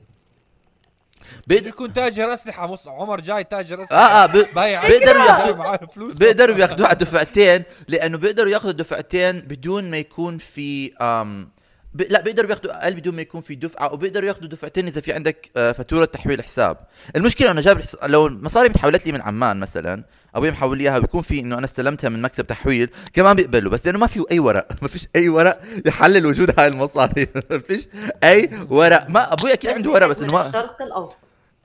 بيقدر... 1.48 1.68
يكون 1.68 1.94
تاجر 1.94 2.34
أسلحة 2.34 2.68
مص... 2.68 2.88
عمر 2.88 3.22
جاي 3.22 3.44
تاجر 3.44 3.80
آه 3.82 3.84
أسلحة. 3.84 4.24
آه 4.24 4.25
ب... 4.25 4.46
بايع 4.56 4.88
بيقدروا 4.88 5.24
ياخذوا 5.24 5.56
معاه 5.56 5.77
فلوس. 5.96 6.13
بيقدروا 6.13 6.58
ياخذوها 6.58 6.88
على 6.89 6.98
دفعتين 6.98 7.63
لأنه 7.88 8.18
بيقدروا 8.18 8.50
ياخذوا 8.50 8.72
دفعتين 8.72 9.39
بدون 9.41 9.91
ما 9.91 9.98
يكون 9.98 10.38
في 10.38 10.94
آم 11.01 11.50
ب... 11.93 12.01
لا 12.10 12.21
بيقدروا 12.21 12.50
ياخذوا 12.50 12.83
أقل 12.83 12.93
بدون 12.95 13.15
ما 13.15 13.21
يكون 13.21 13.41
في 13.41 13.55
دفعة 13.55 13.93
وبيقدروا 13.93 14.27
ياخذوا 14.27 14.48
دفعتين 14.48 14.88
إذا 14.88 15.01
في 15.01 15.13
عندك 15.13 15.50
آه، 15.57 15.71
فاتورة 15.71 16.05
تحويل 16.05 16.43
حساب. 16.43 16.77
المشكلة 17.15 17.51
إنه 17.51 17.62
جاب 17.62 17.77
الحس... 17.77 17.95
لو 18.03 18.27
المصاري 18.27 18.69
متحولت 18.69 19.05
لي 19.05 19.12
من 19.12 19.21
عمان 19.21 19.60
مثلا 19.60 20.03
أبوي 20.36 20.51
محول 20.51 20.77
لي 20.77 20.83
اياها 20.83 21.00
بيكون 21.00 21.21
في 21.21 21.39
إنه 21.39 21.57
أنا 21.57 21.65
استلمتها 21.65 22.10
من 22.10 22.21
مكتب 22.21 22.48
تحويل 22.48 22.89
كمان 23.13 23.36
بيقبلوا 23.36 23.71
بس 23.71 23.86
لأنه 23.86 24.00
ما 24.00 24.07
في 24.07 24.25
أي 24.31 24.39
ورق 24.39 24.67
ما 24.81 24.88
فيش 24.88 25.07
أي 25.15 25.29
ورق 25.29 25.62
يحلل 25.86 26.25
وجود 26.25 26.60
هاي 26.60 26.67
المصاري. 26.67 27.27
ما 27.51 27.60
فيش 27.60 27.88
أي 28.24 28.50
ورق. 28.69 29.10
ما 29.10 29.33
أبوي 29.33 29.53
أكيد 29.53 29.71
عنده 29.71 29.91
ورق 29.91 30.07
بس 30.07 30.21
إنه 30.21 30.33
ما 30.33 30.48
الشرق 30.48 30.81
الأوسط. 30.81 31.15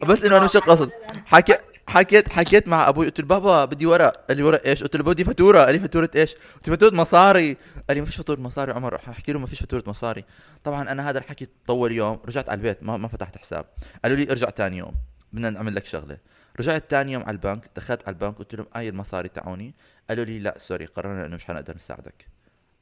بس 0.06 0.24
إنه 0.24 0.36
أنا 0.36 0.44
مش 0.44 0.56
القصد. 0.56 0.90
حكيت 1.26 1.60
حكيت 1.88 2.28
حكيت 2.28 2.68
مع 2.68 2.88
أبوي 2.88 3.06
قلت 3.06 3.20
له 3.20 3.26
بابا 3.26 3.64
بدي 3.64 3.86
ورق. 3.86 4.26
قال 4.28 4.36
لي 4.36 4.42
ورق 4.42 4.66
إيش؟ 4.66 4.82
قلت 4.82 4.96
له 4.96 5.04
بدي 5.04 5.24
فاتورة. 5.24 5.58
قال 5.64 5.74
لي 5.74 5.80
فاتورة 5.80 6.10
إيش؟ 6.16 6.34
قلت 6.34 6.68
له 6.68 6.74
فاتورة 6.74 6.94
مصاري. 6.94 7.56
قال 7.88 7.96
لي 7.96 8.00
ما 8.00 8.06
فيش 8.06 8.16
فاتورة 8.16 8.40
مصاري 8.40 8.72
عمر 8.72 8.92
رح 8.92 9.08
أحكي 9.08 9.32
له 9.32 9.38
ما 9.38 9.46
فيش 9.46 9.60
فاتورة 9.60 9.84
مصاري. 9.86 10.24
طبعا 10.64 10.92
أنا 10.92 11.10
هذا 11.10 11.18
الحكي 11.18 11.48
طول 11.66 11.92
يوم. 11.92 12.18
رجعت 12.26 12.48
على 12.48 12.58
البيت 12.58 12.82
ما 12.82 12.96
ما 12.96 13.08
فتحت 13.08 13.38
حساب. 13.38 13.64
قالوا 14.02 14.16
لي 14.16 14.30
ارجع 14.30 14.50
ثاني 14.50 14.78
يوم. 14.78 14.92
بدنا 15.32 15.50
نعمل 15.50 15.74
لك 15.74 15.84
شغلة. 15.84 16.18
رجعت 16.60 16.84
ثاني 16.90 17.12
يوم 17.12 17.22
على 17.22 17.30
البنك 17.30 17.70
دخلت 17.76 18.02
على 18.06 18.14
البنك 18.14 18.38
قلت 18.38 18.54
لهم 18.54 18.66
أي 18.76 18.88
المصاري 18.88 19.28
تاعوني؟ 19.28 19.74
قالوا 20.08 20.24
لي 20.24 20.38
لا 20.38 20.54
sorry 20.58 20.84
قررنا 20.84 21.26
إنه 21.26 21.34
مش 21.34 21.44
حنقدر 21.44 21.76
نساعدك. 21.76 22.26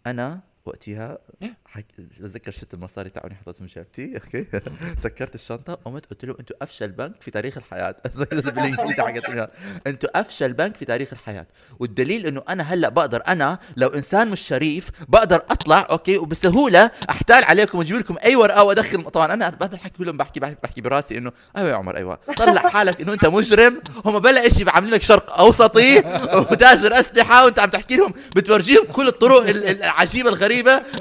أنا 0.07 0.41
وقتها 0.67 1.19
حك... 1.67 1.87
بتذكر 1.99 2.53
شفت 2.53 2.75
المصاري 2.75 3.11
تاعوني 3.11 3.35
حطيتهم 3.35 3.67
جيبتي 3.67 4.15
أوكي؟ 4.15 4.47
سكرت 5.05 5.35
الشنطة 5.35 5.75
قمت 5.75 6.07
قلت 6.07 6.25
لهم 6.25 6.37
أنتوا 6.41 6.57
أفشل 6.63 6.89
بنك 6.89 7.23
في 7.23 7.31
تاريخ 7.31 7.57
الحياة. 7.57 7.97
بالإنجليزي 8.17 9.03
حكيت 9.03 9.29
لهم 9.29 9.47
أنتوا 9.87 10.21
أفشل 10.21 10.53
بنك 10.53 10.77
في 10.77 10.85
تاريخ 10.85 11.13
الحياة. 11.13 11.47
والدليل 11.81 12.27
إنه 12.27 12.43
أنا 12.49 12.63
هلأ 12.63 12.89
بقدر 12.89 13.23
أنا 13.29 13.59
لو 13.77 13.89
إنسان 13.89 14.31
مش 14.31 14.41
شريف 14.41 14.91
بقدر 15.09 15.37
أطلع 15.51 15.87
أوكي؟ 15.91 16.19
وبسهولة 16.19 16.91
أحتال 17.11 17.45
عليكم 17.45 17.79
وأجيب 17.79 17.97
لكم 17.97 18.17
أي 18.25 18.37
ورقة 18.37 18.65
وأدخل 18.65 19.03
طبعا 19.05 19.33
أنا 19.35 19.49
بعد 19.49 19.73
الحكي 19.73 19.99
كلهم 19.99 20.17
بحكي 20.17 20.41
بحكي, 20.41 20.57
بحكي 20.63 20.81
براسي 20.81 21.19
إنه 21.19 21.33
أيوه 21.57 21.71
يا 21.71 21.75
عمر 21.75 21.97
أيوه. 21.97 22.15
طلع 22.37 22.61
حالك 22.69 23.01
إنه 23.01 23.13
أنت 23.13 23.27
مجرم 23.27 23.81
هم 24.05 24.19
بلا 24.19 24.49
شيء 24.49 24.71
عاملين 24.71 24.95
لك 24.95 25.03
شرق 25.03 25.39
أوسطي 25.39 25.99
وتاجر 26.51 27.01
أسلحة 27.01 27.45
وأنت 27.45 27.59
عم 27.59 27.69
تحكي 27.71 27.97
لهم. 27.97 28.15
بتورجيهم 28.37 28.85
كل 28.85 29.09
الطرق 29.09 29.49
ال- 29.49 29.65
العجيبة 29.83 30.29
الغريبة 30.29 30.54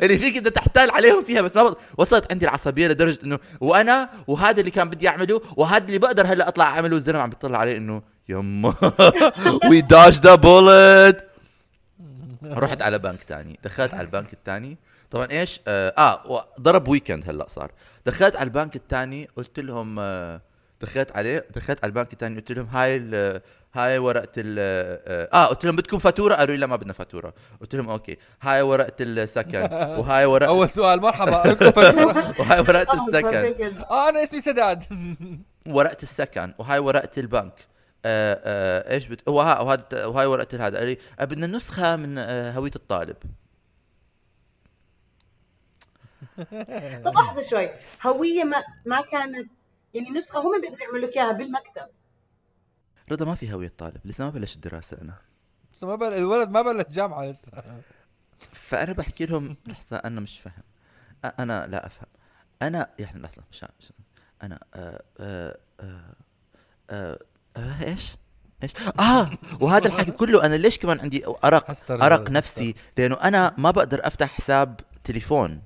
اللي 0.03 0.17
فيك 0.17 0.37
أنت 0.37 0.47
تحتال 0.47 0.91
عليهم 0.91 1.23
فيها 1.23 1.41
بس 1.41 1.55
ما 1.55 1.63
بط... 1.63 1.77
وصلت 1.97 2.31
عندي 2.31 2.45
العصبية 2.45 2.87
لدرجة 2.87 3.19
إنه 3.23 3.39
وأنا 3.61 4.09
وهذا 4.27 4.59
اللي 4.59 4.71
كان 4.71 4.89
بدي 4.89 5.07
أعمله 5.07 5.41
وهذا 5.57 5.85
اللي 5.85 5.97
بقدر 5.97 6.27
هلأ 6.27 6.47
أطلع 6.47 6.65
أعمله. 6.65 6.95
الزلمة 6.95 7.19
عم 7.19 7.29
بيطلع 7.29 7.57
عليه 7.57 7.77
إنه 7.77 8.01
يما. 8.29 8.73
we 9.69 9.81
dodged 9.81 10.19
the 10.19 10.35
bullet 10.35 11.25
رحت 12.45 12.81
على 12.81 12.99
بنك 12.99 13.23
تاني. 13.23 13.59
دخلت 13.63 13.93
على 13.93 14.01
البنك 14.01 14.33
الثاني 14.33 14.77
طبعا 15.11 15.27
إيش؟ 15.31 15.59
آه, 15.67 15.93
آه 15.97 16.45
ضرب 16.61 16.87
weekend 16.87 17.29
هلأ 17.29 17.45
صار. 17.49 17.71
دخلت 18.05 18.35
على 18.35 18.43
البنك 18.43 18.75
الثاني 18.75 19.29
قلت 19.37 19.59
لهم 19.59 19.95
آه 19.99 20.41
دخلت 20.83 21.17
عليه 21.17 21.45
دخلت 21.55 21.79
على 21.83 21.89
البنك 21.89 22.13
الثاني 22.13 22.35
قلت 22.35 22.51
لهم 22.51 22.65
هاي 22.67 22.95
ال- 22.97 23.41
هاي 23.73 23.97
ورقة 23.97 24.31
ال 24.37 24.55
آه 24.59 25.29
آه، 25.33 25.45
قلت 25.45 25.65
لهم 25.65 25.75
بدكم 25.75 25.99
فاتورة؟ 25.99 26.35
قالوا 26.35 26.55
لي 26.55 26.59
لا 26.61 26.67
ما 26.67 26.75
بدنا 26.75 26.93
فاتورة. 26.93 27.33
قلت 27.61 27.75
لهم 27.75 27.89
okay. 27.89 28.17
هاي 28.41 28.61
ورقة 28.61 28.93
السكن. 28.99 29.61
وهاي 29.99 30.25
ورقة 30.25 30.47
أول 30.47 30.69
سؤال 30.69 31.01
مرحبا 31.01 31.43
بدكم 31.43 31.71
فاتورة؟ 31.71 32.33
وهاي 32.39 32.59
ورقة 32.59 32.93
السكن. 33.07 33.77
آه 33.91 34.09
أنا 34.09 34.23
اسمي 34.23 34.41
سداد. 34.41 34.83
ورقة 35.69 35.97
السكن. 36.03 36.53
وهاي 36.57 36.79
ورقة 36.79 37.09
البنك. 37.19 37.53
آه 38.05 38.39
آه 38.43 38.93
إيش 38.93 39.07
بت... 39.07 39.29
وها 39.29 39.61
وهذا 39.61 40.05
وهاي 40.05 40.25
ورقة 40.25 40.67
هذا. 40.67 40.77
قال 40.77 40.87
لي 40.87 40.97
آه، 41.19 41.23
بدنا 41.25 41.47
نسخة 41.47 41.95
من 41.95 42.17
آه 42.17 42.51
هوية 42.51 42.71
الطالب. 42.75 43.15
طب 47.05 47.13
لحظة 47.15 47.41
شوي. 47.41 47.69
هوية 48.05 48.43
ما 48.43 48.63
ما 48.85 49.01
كانت 49.01 49.49
يعني 49.93 50.09
نسخة 50.09 50.39
هم 50.39 50.61
بيقدروا 50.61 50.81
يعملوا 50.81 51.07
لك 51.07 51.17
إياها 51.17 51.31
بالمكتب. 51.31 51.87
رضا 53.11 53.25
ما 53.25 53.35
في 53.35 53.53
هوية 53.53 53.71
طالب 53.77 53.97
لسه 54.05 54.23
ما 54.25 54.29
بلش 54.29 54.55
الدراسه 54.55 54.97
أنا. 55.01 55.13
بس 55.73 55.83
ما 55.83 55.95
بل... 55.95 56.13
الولد 56.13 56.49
ما 56.49 56.61
بلش 56.61 56.85
جامعة 56.89 57.25
لسه. 57.25 57.51
فأنا 58.51 58.93
بحكي 58.93 59.25
لهم 59.25 59.57
لحظة 59.67 59.97
أنا 59.97 60.19
مش 60.21 60.39
فاهم. 60.39 60.63
أنا 61.39 61.67
لا 61.67 61.85
أفهم. 61.85 62.07
أنا 62.61 62.89
يعني 62.99 63.19
لحظة 63.19 63.43
مش 63.51 63.63
مش- 63.79 63.93
أنا 64.43 64.59
آه 64.75 65.03
آه 65.19 65.57
آه 65.79 66.15
آه 66.89 67.19
آه 67.57 67.83
إيش؟ 67.87 68.15
إيش؟ 68.63 68.71
آه! 68.99 69.31
وهذا 69.61 69.87
الحكي 69.87 70.11
كله 70.11 70.45
أنا 70.45 70.55
ليش 70.55 70.79
كمان 70.79 70.99
عندي 70.99 71.23
ارق 71.27 71.91
أرق 71.91 72.29
نفسي؟ 72.29 72.75
لأنه 72.97 73.15
أنا 73.15 73.53
ما 73.57 73.71
بقدر 73.71 74.07
أفتح 74.07 74.27
حساب 74.29 74.79
تليفون. 75.03 75.61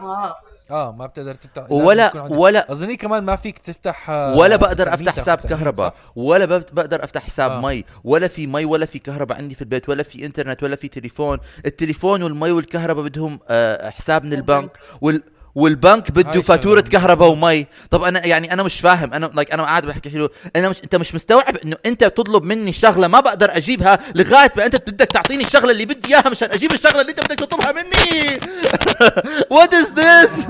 آه. 0.00 0.36
آه 0.70 0.92
ما 0.92 1.06
بتقدر 1.06 1.34
تفتح. 1.34 1.66
ولا- 1.72 2.26
ولا- 2.32 2.72
اظني 2.72 2.96
كمان 2.96 3.24
ما 3.24 3.36
فيك 3.36 3.58
تفتح 3.58 4.10
آه، 4.10 4.36
ولا 4.36 4.56
بقدر 4.56 4.94
أفتح 4.94 5.16
حساب 5.16 5.38
كهرباء؟ 5.38 5.94
ولا 6.16 6.44
بب- 6.44 6.64
بقدر 6.72 7.04
أفتح 7.04 7.22
حساب 7.22 7.50
آه. 7.50 7.60
مي. 7.60 7.84
ولا 8.04 8.28
في 8.28 8.46
مي 8.46 8.64
ولا 8.64 8.86
في 8.86 8.98
كهرباء 8.98 9.38
عندي 9.38 9.54
في 9.54 9.62
البيت 9.62 9.88
ولا 9.88 10.02
في 10.02 10.24
إنترنت 10.26 10.62
ولا 10.62 10.76
في 10.76 10.88
تليفون. 10.88 11.38
التليفون 11.66 12.22
والمي 12.22 12.50
والكهرباء 12.50 13.04
بدهم 13.04 13.40
آه، 13.48 13.90
حساب 13.90 14.24
من 14.24 14.32
البنك 14.32 14.78
وال 15.00 15.22
والبنك 15.54 16.10
بده 16.10 16.42
فاتورة. 16.42 16.80
كهرباء 16.80 17.28
ومي. 17.28 17.66
طب 17.90 18.02
أنا 18.02 18.26
يعني 18.26 18.52
أنا 18.52 18.62
مش 18.62 18.80
فاهم. 18.80 19.14
أنا 19.14 19.30
like 19.34 19.52
أنا 19.52 19.62
قاعد 19.62 19.86
بحكي 19.86 20.08
له 20.08 20.28
أنا 20.56 20.68
مش 20.68 20.76
أنت 20.84 20.96
مش 20.96 21.14
مستوعب 21.14 21.56
إنه 21.64 21.76
أنت 21.86 22.04
بتطلب 22.04 22.44
مني 22.44 22.72
شغلة 22.72 23.08
ما 23.08 23.20
بقدر 23.20 23.56
أجيبها 23.56 23.98
لغاية 24.14 24.52
ما 24.56 24.66
أنت 24.66 24.76
بدك 24.90 25.06
تعطيني 25.06 25.44
الشغلة 25.44 25.70
اللي 25.72 25.84
بدي 25.84 26.08
إياها 26.14 26.28
مشان 26.30 26.50
أجيب 26.50 26.72
الشغلة 26.72 27.00
اللي 27.00 27.10
أنت 27.10 27.20
بدك 27.20 27.38
تطلبها 27.38 27.72
مني. 27.72 28.40
what 29.50 29.74
is 29.74 29.92
this 29.92 30.46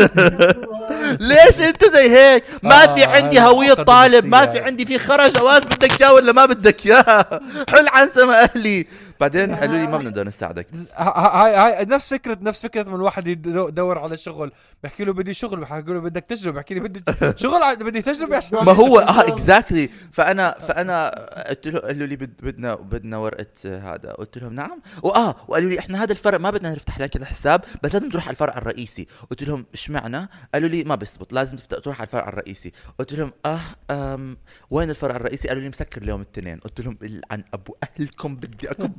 ليش 1.21 1.61
أنت 1.68 1.85
زي 1.85 2.11
هيك؟ 2.11 2.44
ما 2.62 2.85
آه، 2.85 2.94
في 2.94 3.04
عندي 3.04 3.40
هوية 3.40 3.75
طالب. 3.75 4.25
ما. 4.26 4.47
في 4.47 4.59
عندي 4.61 4.87
في 4.87 4.99
خرا 4.99 5.28
جواز 5.28 5.62
بدك 5.62 6.00
اياه 6.00 6.12
ولا 6.12 6.32
ما 6.32 6.47
بدك؟ 6.47 6.87
اياه 6.87 7.40
حل 7.73 7.88
عن 7.88 8.09
سما 8.14 8.42
أهلي. 8.42 8.87
بعدين 9.23 9.55
قالوا 9.55 9.76
لي 9.76 9.87
ما 9.87 9.99
بنقدر 9.99 10.26
نساعدك. 10.26 10.67
هاي 10.97 11.55
هاي 11.76 11.85
نفس 11.85 12.11
فكره 12.14 12.38
نفس 12.41 12.62
فكرة 12.62 12.83
من 12.88 12.95
الواحد 12.95 13.26
يدو- 13.29 13.69
يدور 13.69 13.99
على 13.99 14.17
شغل. 14.17 14.52
بحكي 14.83 15.05
له 15.05 15.12
بدي 15.12 15.35
شغل 15.35 15.61
بحكي 15.61 15.93
له 15.93 16.00
بدك 16.00 16.25
تجربة 16.25 16.57
بحكي 16.57 16.75
لي 16.75 16.81
بدي 16.81 17.02
شغل 17.43 17.76
بدي 17.76 18.02
تجربة 18.02 18.37
عشان 18.37 18.59
ما 18.64 18.73
هو 18.73 18.99
آه 18.99 19.21
exactly 19.28 19.88
فانا 20.12 20.50
فأنا 20.61 21.09
قلت 21.49 21.69
له 21.69 21.79
قالوا 21.81 22.07
لي 22.07 22.17
بد 22.17 22.33
بدنا 22.43 22.75
بدنا 22.75 23.17
ورقة 23.17 23.47
هذا. 23.64 24.12
قلت 24.12 24.38
لهم 24.38 24.52
نعم. 24.52 24.81
واه 25.02 25.35
وقالوا 25.49 25.71
لي 25.71 25.79
إحنا 25.79 26.02
هذا 26.02 26.12
الفرع 26.12 26.38
ما 26.38 26.50
بدنا 26.50 26.71
نفتح 26.71 27.00
لك 27.00 27.17
الحساب 27.17 27.61
بس 27.83 27.95
لازم 27.95 28.09
تروح 28.09 28.25
على 28.25 28.31
الفرع 28.33 28.59
الرئيسي. 28.59 29.07
قلت 29.31 29.43
لهم 29.43 29.67
اشمعنى 29.75 30.29
قالوا 30.55 30.69
لي 30.69 30.85
ما 30.85 30.95
بيزبط 30.95 31.33
لازم 31.33 31.57
تروح 31.57 31.97
على 32.00 32.07
الفرع 32.07 32.29
الرئيسي. 32.29 32.73
قلت 32.99 33.12
لهم 33.12 33.33
آه 33.47 33.61
أم 33.91 34.37
وين 34.71 34.91
الفرع 34.91 35.17
الرئيسي؟ 35.17 35.49
قالوا 35.49 35.62
لي 35.62 35.69
مسكر 35.69 36.02
اليوم 36.02 36.21
الاثنين. 36.21 36.59
قلت 36.59 36.81
لهم 36.81 36.99
عن 37.31 37.43
أبو 37.55 37.76
أهلكم 37.99 38.37
بدي 38.37 38.71
أكب 38.71 38.97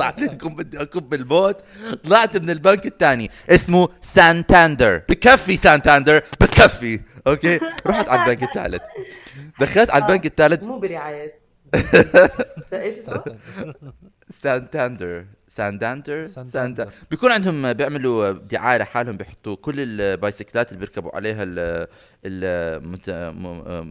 عليكم 0.00 0.54
بدي 0.54 0.82
اكب 0.82 1.14
الموت 1.14 1.56
طلعت 2.04 2.36
من 2.36 2.50
البنك 2.50 2.86
الثاني 2.86 3.30
اسمه 3.50 3.88
سانتاندر. 4.00 5.02
بكفي 5.08 5.56
سانتاندر. 5.56 6.22
بكفي. 6.40 7.00
okay؟ 7.26 7.60
رحت 7.86 8.08
على 8.08 8.22
البنك 8.22 8.42
الثالث 8.42 8.82
دخلت 9.60 9.90
على 9.90 10.04
البنك 10.04 10.26
الثالث 10.26 10.62
مو 10.62 10.78
برعاية. 10.78 11.46
إيش؟ 12.72 12.96
سانتاندر. 14.30 15.24
سانداندر 15.48 16.26
سانتاندر. 16.26 16.50
ساندا 16.50 16.88
بيكون 17.10 17.32
عندهم 17.32 17.72
بيعملوا 17.72 18.30
دعاية 18.32 18.78
لحالهم. 18.78 19.16
بيحطوا 19.16 19.56
كل 19.56 19.74
ال 19.78 19.87
bicycles 19.87 20.59
ات 20.59 20.68
اللي 20.72 20.80
بيركبوا 20.80 21.16
عليها 21.16 21.44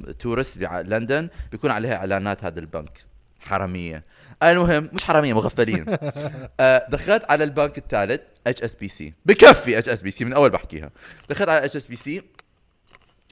ال 0.09 0.15
tourist 0.16 0.59
بلندن 0.59 1.29
بيكون 1.51 1.71
عليها 1.71 1.95
إعلانات 1.95 2.43
هذا 2.43 2.59
البنك. 2.59 3.14
حرامية. 3.45 4.03
المهم 4.43 4.89
مش 4.93 5.03
حرامية 5.03 5.33
مغفلين. 5.33 5.85
آه، 6.59 6.87
دخلت 6.89 7.31
على 7.31 7.43
البنك 7.43 7.77
الثالث 7.77 8.21
اتش 8.47 8.61
اس 8.61 8.75
بي 8.75 8.87
سي 8.87 9.13
بكفي 9.25 9.79
اتش 9.79 9.89
اس 9.89 10.01
بي 10.01 10.11
سي 10.11 10.25
من 10.25 10.33
أول 10.33 10.49
بحكيها. 10.49 10.89
دخلت 11.29 11.49
على 11.49 11.65
HSBC 11.65 12.21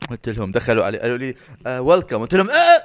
قلت 0.10 0.29
لهم 0.29 0.51
دخلوا 0.51 0.86
علي 0.86 0.98
قالوا 0.98 1.17
لي 1.17 1.36
welcome 1.80 2.18
قلت 2.17 2.36
لهم 2.36 2.50
آه! 2.50 2.82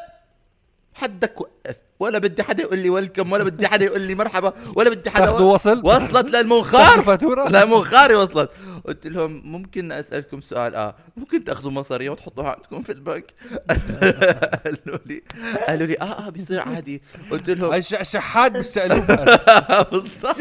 حدك 0.98 1.40
وقف. 1.40 1.76
ولا 2.00 2.18
بدي 2.18 2.42
حدا 2.42 2.62
يقول 2.62 2.78
لي 2.78 2.90
welcome 2.90 3.32
ولا 3.32 3.44
بدي 3.44 3.66
حدا 3.68 3.84
يقول 3.84 4.00
لي 4.00 4.14
مرحبا 4.14 4.52
ولا 4.76 4.90
بدي 4.90 5.10
حدا 5.10 5.26
تاخذوا 5.26 5.52
وصل؟ 5.54 5.80
وصلت 5.86 6.30
للمنخار. 6.34 7.02
فاتورة؟ 7.02 7.48
للمنخار 7.48 8.14
وصلت. 8.14 8.50
قلت 8.86 9.06
لهم 9.06 9.42
ممكن 9.44 9.92
أسألكم 9.92 10.40
سؤال 10.40 10.74
آه. 10.74 10.94
ممكن 11.16 11.44
تاخذوا 11.44 11.70
مصاري 11.70 12.08
وتحطوها 12.08 12.48
عندكم 12.50 12.82
في 12.82 12.92
البنك؟ 12.92 13.24
قالوا 14.64 14.98
لي 15.06 15.22
قالوا 15.68 15.86
لي 15.86 15.96
آه 16.00 16.26
آه 16.26 16.28
بيصير 16.30 16.60
عادي. 16.60 17.02
قلت 17.30 17.50
لهم 17.50 17.80
شحات 18.02 18.52
بيسالوه 18.52 19.00
بالضبط. 19.92 20.40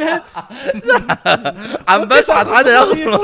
عم 1.88 2.06
بشحت 2.06 2.48
حدا 2.48 2.72
ياخذ 2.72 2.96
لو 2.98 3.18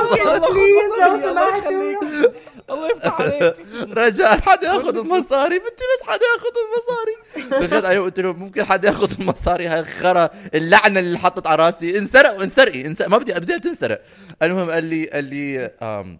الله 2.69 2.91
يفتح 2.91 3.21
عليك. 3.21 3.55
رجال 3.97 4.43
حدا 4.43 4.67
ياخذ 4.67 4.97
المصاري؟ 4.97 5.59
بدي 5.59 5.65
بس 5.69 6.07
حدا 6.09 6.25
ياخذ 6.35 6.53
المصاري. 6.63 7.67
دخلت 7.67 7.85
عليهم 7.85 8.03
قلت 8.03 8.19
لهم 8.19 8.39
ممكن 8.39 8.63
حدا 8.63 8.87
ياخذ 8.87 9.13
المصاري؟ 9.21 9.67
هاي 9.67 9.85
خرا 9.85 10.29
اللعنة 10.55 10.99
اللي 10.99 11.17
حطت 11.17 11.47
على 11.47 11.65
راسي. 11.65 11.97
انسرق 11.99 12.39
وانسرقي 12.39 12.85
انسرق. 12.85 13.07
ما 13.07 13.17
بدي 13.17 13.33
بدي 13.33 13.59
تنسرق. 13.59 14.01
المهم 14.43 14.71
قال 14.71 14.83
لي 14.83 15.05
قال 15.09 15.23
لي 15.23 15.65
آم 15.81 16.19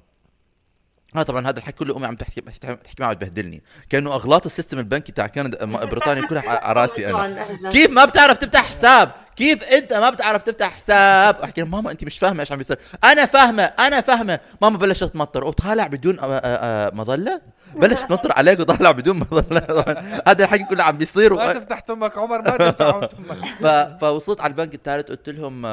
آه 1.15 1.23
طبعا 1.23 1.47
هذا 1.49 1.59
الحكي 1.59 1.75
كله 1.77 1.97
أمي 1.97 2.07
عم 2.07 2.15
تحكي 2.15 2.41
تحكي 2.41 2.77
معه 2.99 3.07
عم 3.07 3.13
تبهدلني. 3.13 3.63
كأنه 3.89 4.13
أغلاط 4.13 4.45
السيستم 4.45 4.79
البنكي 4.79 5.11
تاع 5.11 5.27
كندا 5.27 5.65
بريطانيا 5.65 6.27
كلها 6.27 6.41
على- 6.41 6.63
على 6.63 6.81
راسي 6.81 7.09
أنا. 7.09 7.45
كيف 7.73 7.89
ما 7.91 8.05
بتعرف 8.05 8.37
تفتح 8.37 8.63
حساب؟ 8.63 9.11
كيف 9.35 9.63
انت 9.63 9.93
ما 9.93 10.09
بتعرف 10.09 10.43
تفتح 10.43 10.71
حساب؟ 10.71 11.35
احكي 11.41 11.61
لها 11.61 11.69
ماما 11.69 11.91
انت 11.91 12.03
مش 12.03 12.19
فاهمة 12.19 12.39
إيش 12.39 12.51
عم 12.51 12.57
بيصير. 12.57 12.77
أنا 13.03 13.25
فاهمة 13.25 13.63
أنا 13.63 14.01
فاهمة. 14.01 14.39
ماما 14.61 14.77
بلشت 14.77 15.03
تمطر 15.03 15.43
وطالع 15.43 15.87
بدون 15.87 16.19
آه، 16.19 16.23
آه، 16.25 16.39
آه، 16.87 16.91
مظلة. 16.95 17.41
بلش 17.75 18.01
تمطر 18.01 18.31
عليك 18.31 18.59
وطالع 18.59 18.91
بدون 18.91 19.17
مظلة. 19.17 19.95
هذا 20.27 20.43
الحكي 20.43 20.63
كله 20.63 20.83
عم 20.83 20.97
بيصير 20.97 21.33
ما. 21.33 21.53
تفتح 21.53 21.79
تمك 21.79 22.17
عمر 22.17 22.41
ما 22.41 22.57
تفتح 22.57 22.99
تمك. 23.05 23.97
فوصلت 24.01 24.41
على 24.41 24.51
البنك 24.51 24.75
الثالث 24.75 25.07
قلت 25.09 25.29
لهم 25.29 25.65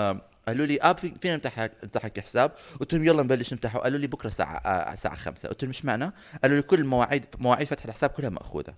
قالوا 0.48 0.66
لي 0.66 0.94
في- 1.00 1.14
فينا 1.20 1.36
نفتح 1.36 1.58
نفتح 1.84 2.02
حساب؟ 2.22 2.52
قلت 2.80 2.94
لهم 2.94 3.04
يلا 3.04 3.22
نبلش 3.22 3.52
نفتحه 3.52 3.78
قالوا 3.78 3.98
لي 3.98 4.06
بكرة 4.06 4.28
الساعة 4.28 4.56
الساعة 4.92 5.16
5 5.16 5.48
قلت 5.48 5.62
لهم 5.62 5.70
إيش 5.70 5.84
معنى؟ 5.84 6.12
قالوا 6.42 6.56
لي 6.56 6.62
كل 6.62 6.78
المواعيد 6.80 7.24
مواعيد 7.38 7.66
فتح 7.66 7.84
الحساب 7.84 8.10
كلها 8.10 8.30
مأخوذة. 8.30 8.74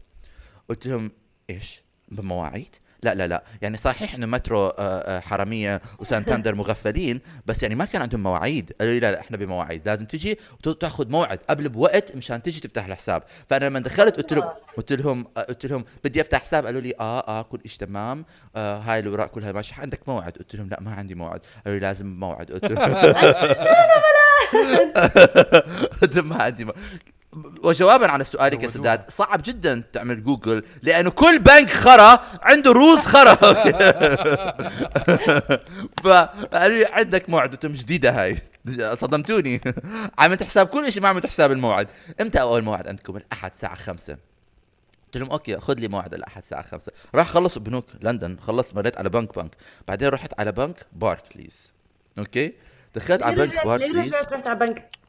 قلت 0.69 0.87
لهم 0.87 1.11
إيش؟ 1.51 1.83
بمواعيد؟ 2.09 2.77
لا 3.03 3.15
لا 3.15 3.27
لا. 3.27 3.45
يعني 3.63 3.77
صحيح 3.77 4.15
إنه 4.15 4.27
مترو 4.27 4.67
آه، 4.67 4.73
آه، 4.79 5.21
حرامية 5.21 5.81
وسانتاندر 5.99 6.55
مغفلين 6.55 7.21
بس 7.47 7.63
يعني 7.63 7.75
ما 7.75 7.85
كان 7.85 8.03
عندهم 8.03 8.23
مواعيد. 8.23 8.73
قالوا 8.81 8.95
لي 8.95 9.01
لا 9.01 9.11
لا 9.13 9.21
إحنا 9.21 9.37
بمواعيد. 9.37 9.89
لازم 9.89 10.07
تجي 10.07 10.39
وتاخذ 10.67 11.09
موعد 11.11 11.39
قبل 11.51 11.69
بوقت 11.69 12.17
مشان 12.17 12.43
تجي 12.43 12.61
تفتح 12.61 12.87
الحساب. 12.87 13.23
فأنا 13.51 13.65
لما 13.65 13.81
دخلت 13.81 14.17
قلت 14.17 14.33
لهم 14.33 14.49
قلت 14.77 14.93
لهم 14.93 15.27
آه، 15.37 15.41
قلت 15.43 15.67
لهم 15.67 15.85
بدي 16.05 16.21
أفتح 16.21 16.43
حساب. 16.43 16.67
قالوا 16.67 16.81
لي 16.81 16.93
آه 17.01 17.21
آه 17.21 17.43
كل 17.43 17.59
شيء 17.67 17.79
تمام. 17.79 18.25
آه 18.57 18.79
هاي 18.79 18.99
الأوراق 19.01 19.27
كلها 19.31 19.53
ماشية. 19.53 19.75
عندك 19.79 20.09
موعد؟ 20.09 20.33
قلت 20.39 20.57
لهم 20.57 20.69
لا 20.69 20.81
ما 20.81 20.95
عندي 20.95 21.15
موعد. 21.15 21.41
قالوا 21.65 21.79
لي 21.79 21.87
لازم 21.87 22.07
موعد. 22.07 22.51
قلت 22.53 22.65
لهم. 22.65 22.83
قلت 26.03 26.19
ما 26.19 26.43
عندي 26.43 26.65
موعد 26.65 26.77
وجوابا 27.63 28.07
على 28.11 28.25
سؤالك 28.25 28.63
يا. 28.63 28.69
سداد 28.69 29.11
صعب 29.11 29.43
جدا 29.45 29.83
تعمل 29.93 30.23
جوجل 30.23 30.63
لأنه 30.83 31.11
كل 31.11 31.39
بنك 31.39 31.71
خرا 31.71 32.21
عنده 32.43 32.73
rules 32.73 33.01
خرا. 33.01 33.35
فقالوا 36.05 36.77
لي 36.79 36.87
عندك 36.93 37.31
موعد 37.31 37.51
قلت 37.51 37.65
لهم 37.65 37.75
جديدة 37.75 38.11
هاي. 38.11 38.39
صدمتوني. 38.95 39.61
عملت 40.19 40.43
حساب 40.43 40.67
كل 40.67 40.93
شيء 40.93 41.03
ما 41.03 41.09
عملت 41.09 41.27
حساب 41.27 41.53
الموعد. 41.53 41.89
إمتى 42.21 42.41
أول 42.41 42.63
موعد 42.63 42.89
عندكم؟ 42.89 43.17
الأحد 43.17 43.51
الساعة 43.51 43.75
5 43.75 44.17
قلت 45.07 45.17
لهم 45.17 45.31
okay 45.31 45.61
خذ 45.61 45.75
لي 45.75 45.89
موعد 45.89 46.15
الأحد 46.15 46.43
الساعة 46.43 46.63
5 46.63 46.93
راح 47.15 47.27
خلصوا 47.29 47.63
بنوك 47.63 47.87
لندن 48.01 48.37
خلصت 48.47 48.75
مريت 48.75 48.99
على 48.99 49.09
بنك 49.09 49.39
بنك. 49.39 49.57
بعدين 49.89 50.09
رحت 50.09 50.41
على 50.41 50.53
بنك 50.53 50.87
Barclays 50.93 51.73
okay؟ 52.19 52.53
دخلت 52.95 53.23
على 53.23 53.37
بنك 53.37 53.55
ليه 53.55 53.63
Barclays 53.65 54.15
رجعت 54.15 54.33
رحت 54.33 54.47
على 54.47 54.59
بنك؟ 54.59 55.02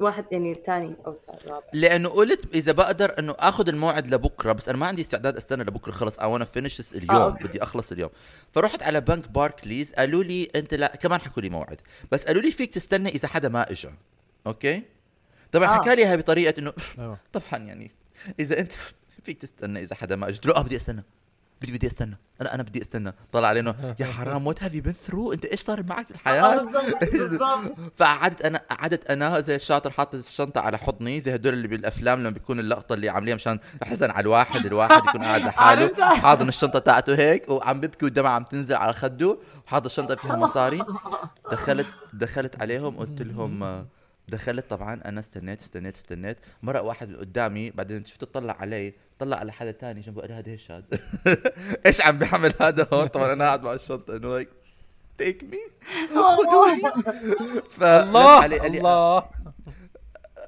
واحد 0.00 0.24
يعني 0.30 0.52
الثاني 0.52 0.94
أو 1.06 1.16
الرابع 1.28 1.66
لأنه 1.72 2.08
قلت 2.08 2.54
إذا 2.54 2.72
بقدر 2.72 3.18
إنه 3.18 3.36
آخذ 3.38 3.68
الموعد 3.68 4.14
لبكرة 4.14 4.52
بس 4.52 4.68
أنا 4.68 4.78
ما 4.78 4.86
عندي 4.86 5.02
استعداد 5.02 5.36
أستنى 5.36 5.62
لبكرة 5.62 5.92
خلص 5.92 6.18
اي 6.18 6.26
وأنا 6.26 6.44
finish 6.44 6.94
اليوم 6.94 7.10
آه، 7.10 7.24
okay. 7.24 7.44
بدي 7.44 7.62
أخلص 7.62 7.92
اليوم 7.92 8.10
فرحت 8.52 8.82
على 8.82 9.00
بنك 9.00 9.28
Barclays 9.28 9.92
قالوا 9.92 10.24
لي 10.24 10.48
أنت 10.56 10.74
لا 10.74 10.96
كمان 10.96 11.20
حكوا 11.20 11.42
لي 11.42 11.48
موعد 11.48 11.80
بس 12.12 12.24
قالوا 12.24 12.42
لي 12.42 12.50
فيك 12.50 12.74
تستنى 12.74 13.08
إذا 13.08 13.28
حدا 13.28 13.48
ما 13.48 13.70
اجى 13.70 13.90
okay 14.46 14.82
طبعا 15.52 15.68
آه. 15.68 15.74
حكى 15.74 15.94
لي 15.94 16.04
هاي 16.04 16.16
بطريقة 16.16 16.60
إنه 16.60 16.72
أيوة. 16.98 17.18
طبعا 17.32 17.64
يعني 17.64 17.90
إذا 18.40 18.60
أنت 18.60 18.72
فيك 19.24 19.38
تستنى 19.38 19.80
إذا 19.82 19.94
حدا 19.94 20.16
ما 20.16 20.28
اجى 20.28 20.36
قلت 20.36 20.46
له 20.46 20.56
آه 20.56 20.62
بدي 20.62 20.76
أستنى 20.76 21.04
بدي 21.62 21.72
بدي 21.72 21.86
استنى. 21.86 22.18
أنا 22.40 22.54
أنا 22.54 22.62
بدي 22.62 22.82
استنى. 22.82 23.14
طلع 23.32 23.48
علي 23.48 23.60
انه 23.60 23.74
يا 24.00 24.06
حرام 24.06 24.46
what 24.46 24.62
have 24.62 24.74
you 24.74 24.82
been 24.82 24.92
through 24.92 25.32
أنت 25.32 25.44
إيش 25.44 25.60
صار 25.60 25.82
معك 25.82 26.06
آه، 26.10 26.12
بالحياة 26.12 26.62
بالضبط. 27.02 27.74
فقعدت 27.98 28.42
أنا 28.42 28.60
قعدت 28.70 29.10
أنا 29.10 29.40
زي 29.40 29.56
الشاطر 29.56 29.90
حاطط 29.90 30.14
الشنطة 30.14 30.60
على 30.60 30.78
حضني 30.78 31.20
زي 31.20 31.34
هدول 31.34 31.52
اللي 31.52 31.68
بالأفلام 31.68 32.20
لما 32.20 32.30
بيكون 32.30 32.58
اللقطة 32.58 32.92
اللي 32.94 33.08
عامليها 33.08 33.34
مشان 33.34 33.58
احزن 33.82 34.10
على 34.10 34.20
الواحد 34.22 34.66
الواحد 34.66 35.02
يكون 35.08 35.22
قاعد 35.22 35.40
لحاله. 35.42 36.16
حاضن 36.16 36.48
الشنطة 36.48 36.78
تاعته 36.78 37.14
هيك 37.14 37.48
وعم 37.48 37.80
ببكي 37.80 38.04
والدمعة 38.04 38.30
عم 38.32 38.44
تنزل 38.44 38.74
على 38.74 38.92
خده 38.92 39.38
وحاطط 39.66 39.86
الشنطة 39.86 40.14
فيها 40.14 40.36
مصاري. 40.36 40.82
دخلت 41.52 41.86
دخلت 42.12 42.60
عليهم 42.62 42.96
قلت 42.96 43.22
لهم 43.22 43.62
آه، 43.62 43.86
دخلت 44.28 44.70
طبعا 44.70 45.00
أنا 45.04 45.20
استنيت 45.20 45.60
استنيت 45.60 45.96
استنيت. 45.96 46.36
مرق 46.62 46.82
واحد 46.84 47.08
من 47.08 47.16
قدامي 47.16 47.70
بعدين 47.70 48.04
شفت 48.04 48.24
طلع 48.24 48.56
علي 48.60 48.94
طلع 49.18 49.36
على 49.36 49.52
حدا 49.52 49.70
تاني 49.70 50.00
جنبه 50.00 50.20
قال 50.22 50.32
هذا 50.32 50.50
إيش 50.50 50.70
هذا؟ 50.70 50.84
إيش 51.86 52.00
عم 52.00 52.18
بيعمل 52.18 52.54
هذا 52.60 52.88
هون؟ 52.92 53.06
طبعا 53.06 53.32
أنا 53.32 53.44
قاعد 53.44 53.62
مع 53.62 53.72
الشنطة 53.72 54.16
إنه 54.16 54.28
like 54.28 54.48
take 55.18 55.44
me 55.44 55.58
خذوني. 56.14 56.92
الله. 58.02 58.46
الله. 58.66 59.24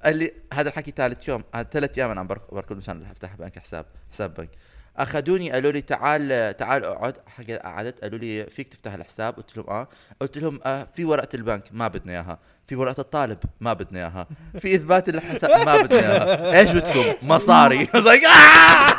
قال 0.04 0.16
لي 0.16 0.30
هذا 0.52 0.68
الحكي 0.68 0.90
ثالث 0.96 1.28
يوم 1.28 1.44
هذا 1.54 1.68
ثلاث 1.72 1.98
أيام 1.98 2.10
أنا 2.10 2.20
عم 2.20 2.26
برك- 2.26 2.54
بركض 2.54 2.76
مشان 2.76 3.02
افتح 3.04 3.34
بنك 3.36 3.58
حساب 3.58 3.86
حساب 4.12 4.34
بنك. 4.34 4.50
أخذوني 4.96 5.50
قالوا 5.50 5.72
لي 5.72 5.80
تعال 5.80 6.56
تعال 6.56 6.84
أقعد. 6.84 7.16
قعدت 7.64 8.00
قالوا 8.02 8.18
لي 8.18 8.46
فيك 8.46 8.68
تفتح 8.68 8.92
الحساب. 8.94 9.34
قلت 9.36 9.56
لهم 9.56 9.66
آه. 9.70 9.88
قلت 10.20 10.38
لهم 10.38 10.60
آه 10.64 10.84
في 10.94 11.04
ورقة 11.04 11.28
البنك 11.34 11.64
ما 11.72 11.88
بدنا 11.88 12.12
إياها. 12.12 12.38
في 12.66 12.76
ورقة 12.76 13.00
الطالب 13.00 13.38
ما 13.60 13.72
بدنا 13.72 13.98
إياها. 13.98 14.26
في 14.58 14.74
إثبات 14.74 15.08
الحساب 15.08 15.66
ما 15.66 15.76
بدنا 15.76 16.00
إياها. 16.00 16.58
إيش 16.58 16.72
بدكم؟ 16.72 17.14
مصاري. 17.22 17.88
آه! 18.26 18.96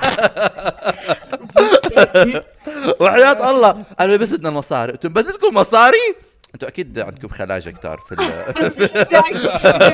وحياة 3.02 3.50
الله. 3.52 3.84
قالوا 4.00 4.18
بس 4.18 4.30
بدنا 4.30 4.50
المصاري 4.50 4.92
قلت 4.92 5.06
لهم 5.06 5.14
بس 5.14 5.26
بدكم 5.26 5.56
مصاري؟ 5.56 6.16
أنتوا 6.58 6.70
أكيد 6.70 7.00
عندكم 7.00 7.28
خلاجة 7.28 7.70
كتار 7.70 7.98
في 7.98 8.15
كيف 9.12 9.48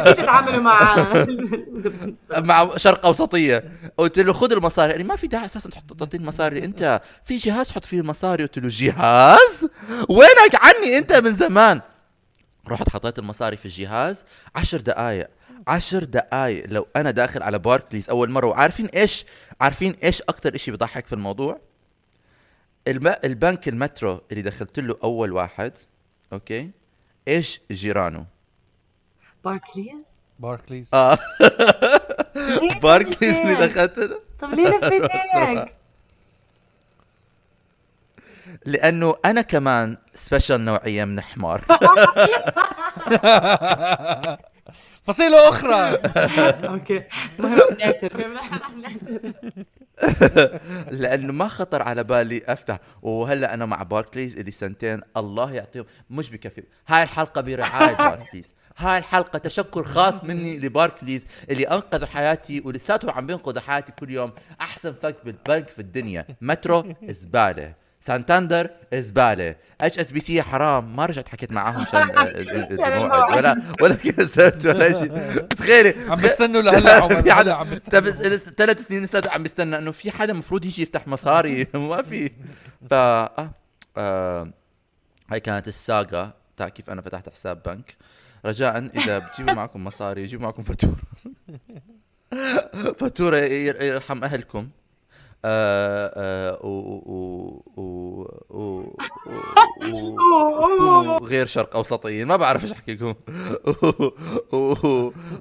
تتعاملوا 0.10 0.62
مع 0.62 0.95
مع 2.49 2.78
شرق 2.78 3.06
أوسطية. 3.06 3.71
قلت 3.97 4.19
له 4.19 4.34
خذ 4.34 4.52
المصاري. 4.52 4.97
لي 4.97 5.04
ما 5.04 5.15
في 5.15 5.28
داعي 5.28 5.45
أساسا 5.45 5.69
تحط 5.69 5.93
تعطيني 5.93 6.23
المصاري 6.23 6.65
أنت 6.65 7.02
في 7.26 7.36
جهاز 7.36 7.71
حط 7.71 7.86
فيه 7.86 7.99
المصاري. 7.99 8.43
قلت 8.43 8.60
له 8.60 8.67
جهاز؟ 8.71 9.67
وينك 10.10 10.56
عني 10.56 10.97
أنت 10.97 11.13
من 11.13 11.34
زمان؟ 11.34 11.82
رحت 12.67 12.89
حطيت 12.89 13.19
المصاري 13.19 13.58
في 13.58 13.65
الجهاز. 13.65 14.26
عشر 14.56 14.78
دقائق 14.78 15.28
عشر 15.67 16.04
دقائق 16.04 16.65
لو 16.67 16.88
أنا 16.95 17.12
داخل 17.12 17.43
على 17.43 17.60
باركليز 17.60 18.10
أول 18.10 18.32
مرة 18.32 18.47
وعارفين 18.47 18.86
إيش؟ 18.86 19.26
عارفين 19.62 19.95
إيش 20.04 20.21
أكتر 20.21 20.56
إشي 20.56 20.71
بضحك 20.71 21.06
في 21.06 21.13
الموضوع؟ 21.13 21.60
الم... 22.88 23.13
البنك 23.23 23.67
المترو 23.67 24.21
اللي 24.32 24.41
دخلت 24.41 24.80
له 24.80 24.97
أول 25.04 25.32
واحد 25.32 25.71
أوكي 26.34 26.72
إيش 27.28 27.62
جيرانه 27.72 28.26
باركليز 29.46 29.96
باركليز 30.39 30.88
آه 30.93 31.17
باركليز 32.84 33.36
اللي؟ 33.36 33.56
دخلت 33.56 34.22
طب 34.41 34.54
ليه 34.54 34.78
لفيت 34.78 35.12
هيك؟ 35.12 35.74
لأنه 38.65 39.15
أنا 39.26 39.41
كمان 39.41 39.98
special 40.13 40.65
نوعيه 40.65 41.06
من 41.06 41.22
حمار 41.22 41.65
فصيلة 45.04 45.50
أخرى. 45.50 45.98
نعترف. 47.80 48.26
لأنه 50.92 51.34
ما 51.34 51.48
خطر 51.48 51.82
على 51.82 52.04
بالي 52.04 52.42
أفتح. 52.48 52.80
وهلأ 53.02 53.54
أنا 53.54 53.66
مع 53.66 53.84
باركليز 53.84 54.38
اللي 54.38 54.52
سنتين. 54.52 55.02
الله 55.18 55.54
يعطيهم. 55.54 55.86
مش 56.10 56.30
بكفي. 56.30 56.63
هاي 56.88 57.04
الحلقة 57.04 57.42
برعاية 57.42 57.96
باركليز. 57.96 58.56
هاي 58.78 58.98
الحلقة 58.98 59.39
تشكر 59.39 59.84
خاص 59.84 60.24
مني 60.24 60.60
لباركليز 60.60 61.26
اللي 61.50 61.63
أنقذوا 61.63 62.08
حياتي 62.08 62.62
ولساتهم 62.66 63.12
عم 63.12 63.28
بينقذوا 63.28 63.62
حياتي 63.62 63.92
كل 63.92 64.10
يوم. 64.12 64.32
أحسن 64.62 64.94
فاكين 64.93 65.15
بنك 65.26 65.67
في 65.68 65.80
الدنيا. 65.80 66.26
مترو 66.42 66.94
زباله 67.04 67.83
سانتاندر 68.04 68.70
زباله 68.94 69.56
HSBC 69.82 70.41
حرام. 70.42 70.96
ما 70.96 71.06
رجعت 71.06 71.28
حكيت 71.30 71.52
معاهم 71.52 71.82
عشان 71.82 72.02
عشان 72.18 72.28
الموعد. 72.94 73.32
ولا 73.38 73.62
ولا 73.82 73.96
كنسلت 73.96 74.66
ولا 74.66 74.94
شيء. 74.94 75.12
تخيلي 75.39 75.94
عم 76.10 76.22
بستنوا 76.22 76.62
لهلا 76.62 76.94
عمر 77.04 77.32
حدا 77.32 77.54
عم 77.54 77.70
بستنوا. 77.70 78.12
ثلاث 78.58 78.88
سنين 78.88 79.04
لسه 79.04 79.22
عم 79.32 79.44
بستنى 79.44 79.78
إنه 79.78 79.92
في 79.92 80.12
حدا 80.12 80.32
المفروض 80.34 80.66
يجي 80.66 80.82
يفتح 80.84 81.08
مصاري. 81.08 81.68
ما 81.74 82.02
في. 82.02 82.28
ف 82.89 82.94
آه. 82.94 83.52
آه. 83.98 84.48
هاي 85.32 85.39
كانت 85.39 85.68
القصة. 85.67 86.34
تاع 86.58 86.70
كيف 86.70 86.89
أنا 86.89 87.02
فتحت 87.02 87.30
حساب 87.30 87.63
بنك. 87.66 87.96
رجاء 88.46 88.78
إذا 88.96 89.18
بتجيبوا 89.20 89.54
معكم 89.54 89.84
مصاري 89.84 90.26
جيبوا 90.26 90.44
معكم 90.46 90.62
فاتورة. 90.63 90.96
فاتورة 93.00 93.38
ير- 93.38 93.84
يرحم 93.84 94.24
أهلكم. 94.24 94.70
آه 95.45 96.12
آه 96.15 96.65
و 96.65 96.67
و 96.67 97.63
و 97.77 97.84
و 97.84 98.25
و 98.49 98.95
وكونوا 99.84 101.19
غير 101.32 101.45
شرق 101.45 101.75
أوسطيين. 101.75 102.27
ما 102.27 102.36
بعرف 102.36 102.63
إيش 102.63 102.71
أحكي 102.71 102.93
لكم. 102.93 103.13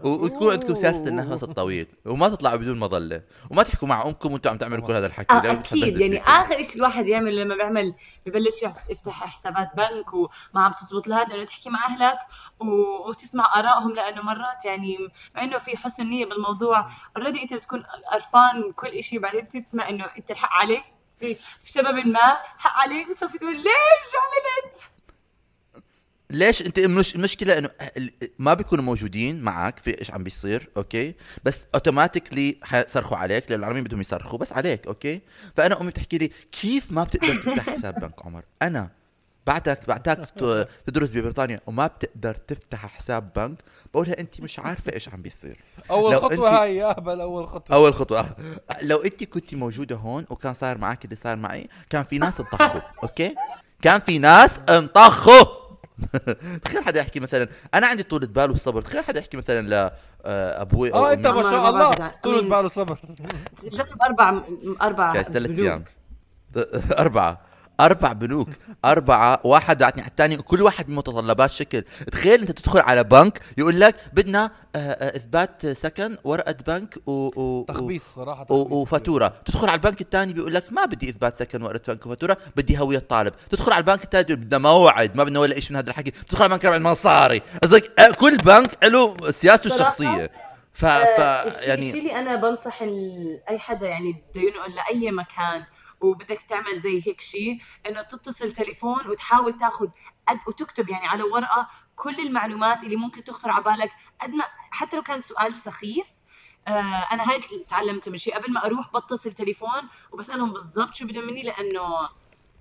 ويكون 0.04 0.52
عندكم 0.52 0.74
سياسة 0.74 1.08
النفس 1.08 1.42
الطويل 1.42 1.86
وما 2.04 2.28
تطلعوا 2.28 2.56
بدون 2.56 2.78
مظلة. 2.78 3.22
وما 3.50 3.62
تحكوا 3.62 3.88
مع 3.88 4.06
أمكم 4.06 4.32
وأنتم 4.32 4.50
عم 4.50 4.56
تعملوا 4.56 4.86
كل 4.86 4.92
هذا 4.92 5.06
الحكي. 5.06 5.34
آه 5.34 5.52
أكيد. 5.52 6.00
يعني. 6.00 6.22
آخر 6.22 6.62
شيء 6.62 6.76
الواحد 6.76 7.06
يعمل 7.06 7.36
لما 7.36 7.54
بيعمل 7.54 7.94
ببلش 8.26 8.62
يفتح 8.90 9.26
حسابات 9.26 9.70
بنك 9.76 10.14
وما 10.14 10.30
عم 10.64 10.72
تزبط 10.72 11.08
لهذا 11.08 11.34
إنه 11.34 11.44
تحكي 11.44 11.70
مع 11.70 11.86
أهلك. 11.86 12.18
وتسمع 13.08 13.44
آرائهم 13.56 13.94
لأنه 13.94 14.22
مرات 14.22 14.64
يعني 14.64 14.98
مع 15.34 15.42
إنه 15.42 15.58
في 15.58 15.76
حسن 15.76 16.06
نيه 16.06 16.26
بالموضوع. 16.26 16.86
already 17.16 17.42
أنت 17.42 17.54
بتكون 17.54 17.82
قرفان 18.12 18.72
كل 18.76 19.04
شيء 19.04 19.18
بعدين 19.18 19.46
تصير 19.46 19.62
تسمع 19.62 19.91
إنه 19.94 20.04
أنت 20.18 20.30
الحق 20.30 20.52
عليك. 20.52 20.82
في 21.20 21.34
في 21.64 21.72
سبب 21.72 22.06
ما 22.06 22.36
حق 22.58 22.72
عليك 22.82 23.08
بتصفي 23.08 23.38
تقول 23.38 23.56
ليش 23.56 24.12
عملت؟ 24.22 24.82
ليش 26.30 26.62
أنت 26.62 26.80
مش 26.80 27.14
المشكلة 27.14 27.58
إنه 27.58 27.70
ما 28.38 28.54
بيكونوا 28.54 28.84
موجودين 28.84 29.42
معك 29.42 29.78
في 29.78 29.98
إيش 29.98 30.10
عم 30.10 30.24
بيصير 30.24 30.68
أوكي؟ 30.76 31.14
بس 31.44 31.64
automatically 31.74 32.56
حيصرخوا 32.62 33.16
عليك 33.16 33.50
لأنه 33.50 33.60
العالم 33.60 33.74
هين 33.74 33.84
بدهم 33.84 34.00
يصرخوا 34.00 34.38
بس 34.38 34.52
عليك 34.52 34.86
أوكي؟ 34.86 35.20
فأنا 35.56 35.80
أمي 35.80 35.90
بتحكي 35.90 36.18
لي 36.18 36.30
كيف 36.52 36.92
ما 36.92 37.04
بتقدر 37.04 37.36
تفتح 37.36 37.70
حساب 37.70 37.94
بنك 38.00 38.26
عمر. 38.26 38.42
أنا 38.62 38.90
بعدك 39.46 39.86
بعدك 39.88 40.28
تدرس 40.86 41.10
ببريطانيا 41.10 41.60
وما 41.66 41.86
بتقدر 41.86 42.34
تفتح 42.34 42.86
حساب 42.86 43.32
بنك 43.36 43.58
بقولها 43.94 44.20
انت 44.20 44.40
مش 44.40 44.58
عارفة 44.58 44.92
إيش 44.92 45.08
عم 45.08 45.22
بيصير. 45.22 45.60
خطوة 45.88 46.28
أنت- 46.28 46.52
هاي 46.52 46.76
يا 46.76 46.90
أهبل 46.98 47.20
أول 47.20 47.48
خطوة. 47.48 47.76
أول 47.76 47.94
خطوة. 47.94 48.36
لو 48.82 48.96
انت 48.98 49.24
كنت 49.24 49.54
موجودة 49.54 49.96
هون 49.96 50.26
وكان 50.30 50.52
صار 50.54 50.78
معك 50.78 51.04
اللي 51.04 51.16
صار 51.16 51.36
معي 51.36 51.68
كان 51.90 52.02
في 52.02 52.18
ناس 52.18 52.40
انطخوا 52.40 52.80
أوكي؟ 53.02 53.34
كان 53.82 54.00
في 54.00 54.18
ناس 54.18 54.60
انطخوا. 54.70 55.62
تخيل 56.64 56.84
حدا 56.84 57.00
يحكي 57.00 57.20
مثلا 57.20 57.48
أنا 57.74 57.86
عندي 57.86 58.02
طولة 58.02 58.26
بال 58.26 58.50
والصبر 58.50 58.82
تخيل 58.82 59.04
حدا 59.04 59.20
يحكي 59.20 59.36
مثلا 59.36 59.68
لابوي 60.24 60.92
أو 60.94 61.06
آه 61.06 61.12
أنت. 61.12 61.26
ما 61.26 61.42
شاء 61.42 61.54
الله 61.68 61.70
ما 61.72 61.90
بعرف. 61.90 62.12
طول 62.22 62.34
مين؟ 62.34 62.48
باله 62.48 62.68
صبر 62.68 62.98
جرب 63.64 63.86
أربع 64.02 64.42
أربع 64.82 65.22
ثلاث. 65.22 65.58
أيام. 65.60 65.84
أربعة. 66.98 67.40
أربع 67.80 68.12
بنوك 68.12 68.48
أربعة 68.84 69.40
واحد 69.44 69.78
بعتني 69.78 70.02
على 70.02 70.10
الثاني 70.10 70.36
كل 70.36 70.62
واحد 70.62 70.86
بمتطلبات 70.86 71.50
شكل. 71.50 71.82
تخيل 71.82 72.40
أنت 72.40 72.50
تدخل 72.50 72.80
على 72.80 73.04
بنك 73.04 73.40
يقول 73.58 73.80
لك 73.80 73.94
بدنا 74.12 74.50
آه، 74.76 74.78
آه، 74.78 75.16
إثبات 75.16 75.66
سكن 75.66 76.16
ورقة 76.24 76.54
بنك 76.66 76.94
و, 77.06 77.12
و... 77.42 77.64
تخبيص 77.68 78.02
صراحة 78.16 78.40
و- 78.42 78.44
تخبيص. 78.62 78.72
وفاتورة. 78.72 79.32
تدخل 79.44 79.68
على 79.68 79.74
البنك 79.76 80.00
الثاني 80.00 80.32
بيقول 80.32 80.54
لك 80.54 80.72
ما 80.72 80.84
بدي 80.84 81.10
إثبات 81.10 81.36
سكن 81.36 81.62
ورقة 81.62 81.92
بنك 81.92 82.06
وفاتورة 82.06 82.36
بدي 82.56 82.78
هوية 82.78 82.98
طالب. 82.98 83.32
تدخل 83.50 83.72
على 83.72 83.80
البنك 83.80 84.04
الثالث 84.04 84.26
بيقول 84.26 84.44
بدنا 84.44 84.58
موعد 84.58 85.16
ما 85.16 85.24
بدنا 85.24 85.40
ولا 85.40 85.60
شيء 85.60 85.70
من 85.72 85.76
هذا 85.76 85.90
الحكي. 85.90 86.10
تدخل 86.10 86.42
على 86.44 86.52
البنك 86.52 86.66
الرابع 86.66 86.90
مصاري 86.90 87.42
قصدك 87.62 88.00
آه، 88.00 88.10
كل 88.10 88.36
بنك 88.36 88.84
له 88.84 89.30
سياسته 89.30 89.66
الشخصية. 89.74 90.30
ف, 90.74 90.84
ف 90.86 91.18
يعني 91.66 91.86
الشيء 91.88 92.00
اللي 92.00 92.18
أنا 92.18 92.36
بنصح 92.36 92.82
ال- 92.82 93.40
أي 93.48 93.58
حدا 93.58 93.86
يعني 93.86 94.12
بده 94.34 94.40
ينقل 94.40 94.74
لأي 94.74 95.10
مكان 95.12 95.62
وبدك 96.04 96.42
تعمل 96.42 96.78
زي 96.78 97.02
هيك 97.06 97.20
شيء 97.20 97.58
إنه 97.86 98.02
تتصل 98.02 98.52
تليفون 98.52 99.06
وتحاول 99.06 99.58
تاخذ 99.58 99.88
قد 100.28 100.38
وتكتب 100.46 100.88
يعني 100.88 101.06
على 101.06 101.22
ورقة 101.22 101.68
كل 101.96 102.20
المعلومات 102.20 102.84
اللي 102.84 102.96
ممكن 102.96 103.24
تخطر 103.24 103.50
على 103.50 103.64
بالك. 103.64 103.90
قد 104.20 104.30
ما 104.30 104.44
حتى 104.70 104.96
لو 104.96 105.02
كان 105.02 105.20
سؤال 105.20 105.54
سخيف 105.54 106.06
آه 106.68 106.70
أنا 107.12 107.30
هاي 107.30 107.36
اللي 107.36 107.64
تعلمت 107.70 108.08
من 108.08 108.18
شيء. 108.18 108.34
قبل 108.34 108.52
ما 108.52 108.66
أروح 108.66 108.92
بتصل 108.96 109.32
تليفون 109.32 109.88
وبسألهم 110.12 110.52
بالضبط 110.52 110.94
شو 110.94 111.06
بدهم 111.06 111.26
مني 111.26 111.42
لأنه 111.42 112.08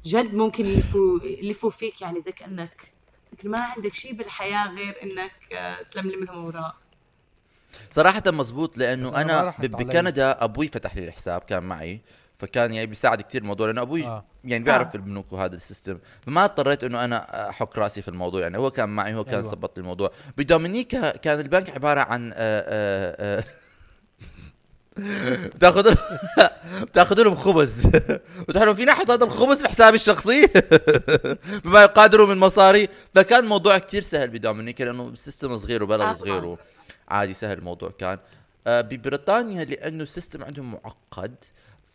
جد 0.05 0.33
ممكن 0.33 0.65
يلفوا 0.65 1.19
يلفوا 1.23 1.69
فيك 1.69 2.01
يعني 2.01 2.21
زي 2.21 2.31
كانك 2.31 2.91
ما 3.43 3.61
عندك 3.61 3.93
شيء 3.93 4.13
بالحياة 4.13 4.67
غير 4.67 5.03
إنك 5.03 5.53
آه، 5.53 5.81
تلملم 5.81 6.23
لهم 6.23 6.43
اوراق 6.43 6.75
صراحة 7.91 8.23
مزبوط 8.27 8.77
لأنه 8.77 9.21
أنا. 9.21 9.53
بكندا 9.59 10.43
أبوي 10.43 10.67
فتح 10.67 10.95
لي 10.95 11.07
الحساب 11.07 11.41
كان 11.41 11.63
معي. 11.63 12.01
فكان 12.41 12.73
يعني 12.73 12.87
بيساعد 12.87 13.21
كثير 13.21 13.41
الموضوع 13.41 13.67
لأنه 13.67 13.81
أبوي 13.81 14.05
آه. 14.05 14.25
يعني 14.43 14.63
بيعرف 14.63 14.87
آه. 14.87 14.95
البنوك 14.95 15.33
وهذا 15.33 15.55
ال 15.55 15.61
system 15.61 15.99
فما 16.25 16.45
اضطريت 16.45 16.83
إنه 16.83 17.03
أنا 17.03 17.49
أحك 17.49 17.77
رأسي 17.77 18.01
في 18.01 18.07
الموضوع 18.07 18.41
يعني 18.41 18.57
هو 18.57 18.71
كان 18.71 18.89
معي 18.89 19.13
هو 19.13 19.23
كان 19.23 19.39
أيوة. 19.39 19.49
ظبط 19.49 19.77
لي 19.77 19.81
الموضوع 19.81 20.11
بدومينيكا 20.37 21.17
كان 21.17 21.39
البنك 21.39 21.69
عبارة 21.69 21.99
عن 21.99 22.31
آه، 22.35 22.35
آه، 22.37 23.39
آه، 23.39 23.43
بتاخذ 25.55 25.85
لهم 25.89 25.97
بتاخذ 26.81 27.23
لهم 27.23 27.35
خبز 27.35 27.87
بتقول 28.47 28.65
لهم 28.65 28.75
فينا 28.75 28.91
أحط 28.91 29.11
هذا 29.11 29.23
الخبز 29.23 29.61
بحسابي 29.61 29.95
الشخصي 29.95 30.47
بما 31.63 31.81
يقدروا 31.83 32.27
من 32.27 32.37
مصاري 32.37 32.87
فكان 33.15 33.43
الموضوع 33.43 33.77
كتير 33.77 34.01
سهل 34.01 34.29
بدومينيكا 34.29 34.83
لأنه 34.83 35.15
system 35.15 35.57
صغير 35.57 35.83
وبلد 35.83 36.01
آه، 36.01 36.13
صغير. 36.13 36.57
عادي 37.09 37.33
سهل 37.33 37.57
الموضوع 37.57 37.91
كان 37.99 38.17
ببريطانيا 38.67 39.63
لأنه 39.65 40.03
ال 40.03 40.09
system 40.09 40.43
عندهم 40.43 40.71
معقد 40.71 41.35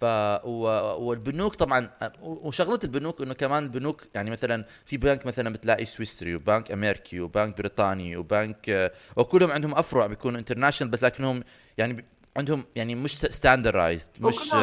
ف 0.01 0.05
و- 0.45 0.97
والبنوك 1.09 1.55
طبعا 1.55 1.91
وشغلة 2.23 2.79
البنوك 2.85 3.21
إنه 3.23 3.35
كمان 3.35 3.63
البنوك 3.63 4.03
يعني 4.15 4.31
مثلا 4.31 4.65
في 4.87 4.97
بنك 4.97 5.27
مثلا 5.27 5.53
بتلاقي 5.53 5.85
سويسري 5.85 6.35
وبنك 6.35 6.73
أمريكي 6.73 7.21
وبنك 7.21 7.57
بريطاني 7.59 8.17
وبنك 8.17 8.93
وكلهم 9.17 9.51
عندهم 9.51 9.75
أفرع 9.75 10.07
بيكونوا 10.07 10.39
international 10.39 10.91
بس 10.91 11.05
لكنهم 11.05 11.43
يعني 11.79 12.05
عندهم 12.37 12.65
يعني 12.77 12.95
مش 12.95 13.17
standardized 13.19 14.09
مش 14.21 14.55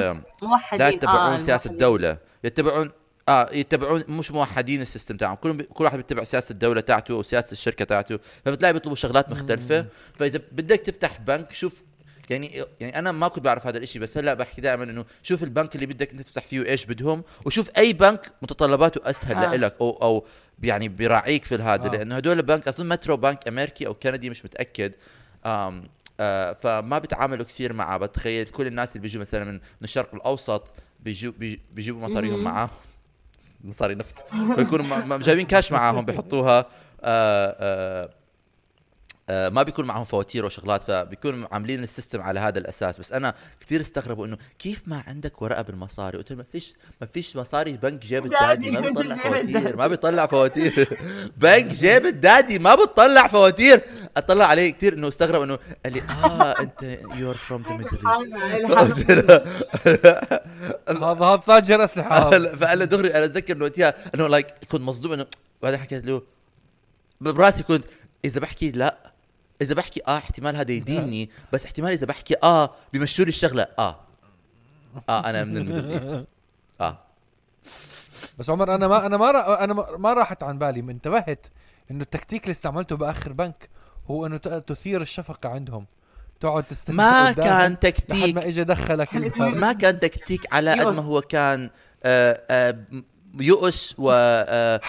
لا 0.80 0.90
يتبعون 0.90 1.34
آه، 1.34 1.38
سياسة. 1.38 1.70
الدولة 1.72 2.18
يتبعون 2.44 2.92
آه 3.30 3.50
يتبعون 3.54 4.04
مش 4.08 4.32
موحدين 4.32 4.82
ال 4.82 4.87
system 4.87 5.18
تاعهم 5.18 5.36
كلهم 5.36 5.58
بي- 5.58 5.64
كل 5.64 5.84
واحد 5.84 5.98
بيتبع 5.98 6.24
سياسة 6.24 6.54
الدولة 6.54 6.82
تاعته 6.82 7.14
وسياسه 7.16 7.52
الشركة 7.52 7.86
تاعته 7.86 8.20
فبتلاقي 8.46 8.74
بيطلبوا 8.74 8.96
شغلات 8.96 9.30
مختلفة 9.30 9.86
فإذا 10.20 10.40
بدك 10.52 10.80
تفتح 10.80 11.20
بنك 11.22 11.54
شوف 11.54 11.84
يعني 12.30 12.64
يعني 12.80 13.00
أنا 13.00 13.12
ما 13.12 13.28
كنت 13.28 13.44
بعرف 13.44 13.68
هذا 13.68 13.78
الإشي 13.78 14.00
بس 14.00 14.18
هلأ 14.18 14.34
بحكي 14.34 14.62
دائما 14.62 14.84
إنه 14.84 15.06
شوف 15.24 15.44
البنك 15.44 15.76
اللي 15.76 15.86
بدك 15.86 16.12
إنت 16.12 16.22
تفتح 16.22 16.46
فيه 16.46 16.66
إيش 16.66 16.86
بدهم 16.86 17.24
وشوف 17.46 17.70
أي 17.78 17.94
بنك 17.94 18.32
متطلباته 18.42 19.10
أسهل 19.10 19.38
آه. 19.38 19.56
لك 19.56 19.76
أو 19.82 19.90
أو 20.02 20.26
يعني 20.64 20.88
بيراعيك 20.90 21.46
في 21.46 21.56
هذا 21.56 21.86
آه. 21.86 21.90
لأنه 21.90 22.16
هدول 22.16 22.38
البنك 22.38 22.68
أظن 22.68 22.88
مترو 22.90 23.18
بنك 23.18 23.48
أمريكي 23.48 23.88
أو 23.88 23.94
كندي 23.94 24.30
مش 24.30 24.46
متأكد. 24.46 24.94
آم 25.46 25.84
آه 26.20 26.54
فما 26.54 27.00
بيتعاملوا 27.00 27.46
كثير 27.46 27.74
معه. 27.74 27.98
بتخيل 27.98 28.46
كل 28.48 28.68
الناس 28.68 28.92
اللي 28.92 29.02
بيجوا 29.02 29.22
مثلا 29.22 29.46
من 29.46 29.54
من 29.54 29.60
الشرق 29.84 30.16
الأوسط 30.16 30.74
بيجوا 31.00 31.32
بي- 31.38 31.62
بيجيبوا 31.74 32.02
مصاريهم 32.02 32.44
معاه 32.44 32.70
مصاري 33.64 33.96
نفط. 33.96 34.24
فيكونوا 34.56 35.18
جايبين 35.18 35.46
كاش 35.48 35.72
معاهم 35.72 36.06
بيحطوها. 36.06 36.60
آه 36.60 36.66
آه 37.04 37.56
آه، 37.60 38.10
ما 39.30 39.64
بيكون 39.64 39.86
معهم 39.86 40.04
فواتير 40.04 40.46
وشغلات 40.46 40.84
فبيكونوا 40.84 41.48
عاملين 41.52 41.84
ال 41.84 41.89
system 41.89 42.22
على 42.22 42.40
هذا 42.40 42.60
الأساس. 42.60 43.00
بس 43.00 43.14
أنا 43.14 43.34
كثير 43.60 43.82
استغربوا 43.82 44.26
إنه 44.26 44.38
كيف 44.60 44.84
ما 44.88 45.04
عندك 45.08 45.42
ورقة 45.42 45.62
بالمصاري؟ 45.62 46.18
قلت 46.18 46.34
ما 46.34 46.44
فيش 46.52 46.74
ما 47.02 47.08
فيش 47.08 47.36
مصاري 47.36 47.78
بنك 47.78 48.02
جيب 48.06 48.26
الدادي 48.26 48.72
ما 48.72 48.80
بيطلع 48.90 49.16
فواتير 49.16 49.76
ما 49.78 49.88
بيطلع 49.88 50.26
فواتير. 50.26 50.98
بنك 51.38 51.66
جيب 51.66 52.06
الدادي 52.06 52.60
ما 52.60 52.76
بتطلع 52.76 53.28
فواتير. 53.28 53.82
أطلع 54.18 54.46
عليه 54.46 54.70
كثير 54.74 54.94
إنه 54.94 55.08
استغرب 55.08 55.42
إنه 55.42 55.60
قال 55.86 55.94
لي 55.94 56.02
آه 56.02 56.52
أنت 56.64 57.00
you're 57.16 57.36
from 57.36 57.64
the 57.70 57.74
Middle 57.74 57.98
إله 58.04 58.82
هذا 61.12 61.26
هذا 61.26 61.36
تاجر 61.36 61.84
أسلحة. 61.84 62.30
فانا 62.56 62.86
دغري 62.86 63.16
أنا 63.16 63.26
أتذكر 63.26 63.56
إنه 63.56 63.66
وقتها 63.66 63.94
إنه 64.16 64.28
like 64.28 64.48
كنت 64.72 64.82
مصدوم 64.82 65.14
إنه 65.14 65.26
بعدين 65.62 65.80
حكيت 65.80 66.06
له 66.06 66.22
براسي 67.22 67.64
كنت 67.64 67.86
إذا 68.26 68.40
بحكي 68.40 68.72
لا 68.72 69.03
إذا 69.62 69.74
بحكي 69.74 70.02
آه 70.08 70.18
احتمال 70.18 70.56
هذا 70.56 70.72
يديني 70.72 71.30
بس 71.54 71.66
احتمال 71.66 71.92
إذا 71.92 72.06
بحكي 72.06 72.36
آه 72.44 72.74
بيمشوا 72.94 73.26
لي 73.26 73.30
الشغلة 73.30 73.68
آه. 73.80 74.00
آه 75.10 75.30
أنا 75.30 75.44
من 75.44 75.58
ال 75.58 75.63
Middle 75.63 75.92
East 75.92 76.26
آه. 76.82 76.98
بس 78.40 78.50
عمر 78.50 78.76
أنا 78.76 78.88
ما 78.88 79.06
أنا 79.06 79.18
ما 79.18 79.32
را 79.32 79.64
أنا 79.64 79.74
ما- 79.74 79.98
ما 79.98 80.14
راحت 80.14 80.44
عن 80.44 80.60
بالي 80.60 80.80
انتبهت 80.80 81.48
إنه 81.92 82.02
التكتيك 82.02 82.44
اللي 82.44 82.52
استعملته 82.52 82.96
بآخر 82.98 83.34
بنك 83.34 83.70
هو 84.08 84.26
إنه 84.26 84.38
تثير 84.38 85.02
الشفقة 85.02 85.50
عندهم. 85.50 85.86
تقعد 86.40 86.64
تستنى 86.64 86.96
ما 86.96 87.32
كان 87.32 87.46
لحد 87.46 87.70
ما 87.72 87.76
تكتيك 87.76 88.38
اجى 88.38 88.64
دخلك. 88.64 89.16
ما 89.38 89.74
كان 89.74 90.00
تكتيك 90.00 90.54
على 90.54 90.72
قد. 90.72 90.88
ما 90.88 91.02
هو 91.02 91.22
كان 91.22 91.70
آه 92.04 92.44
آه 92.50 92.84
بؤس 93.40 93.96
و 93.98 94.12
آه 94.12 94.82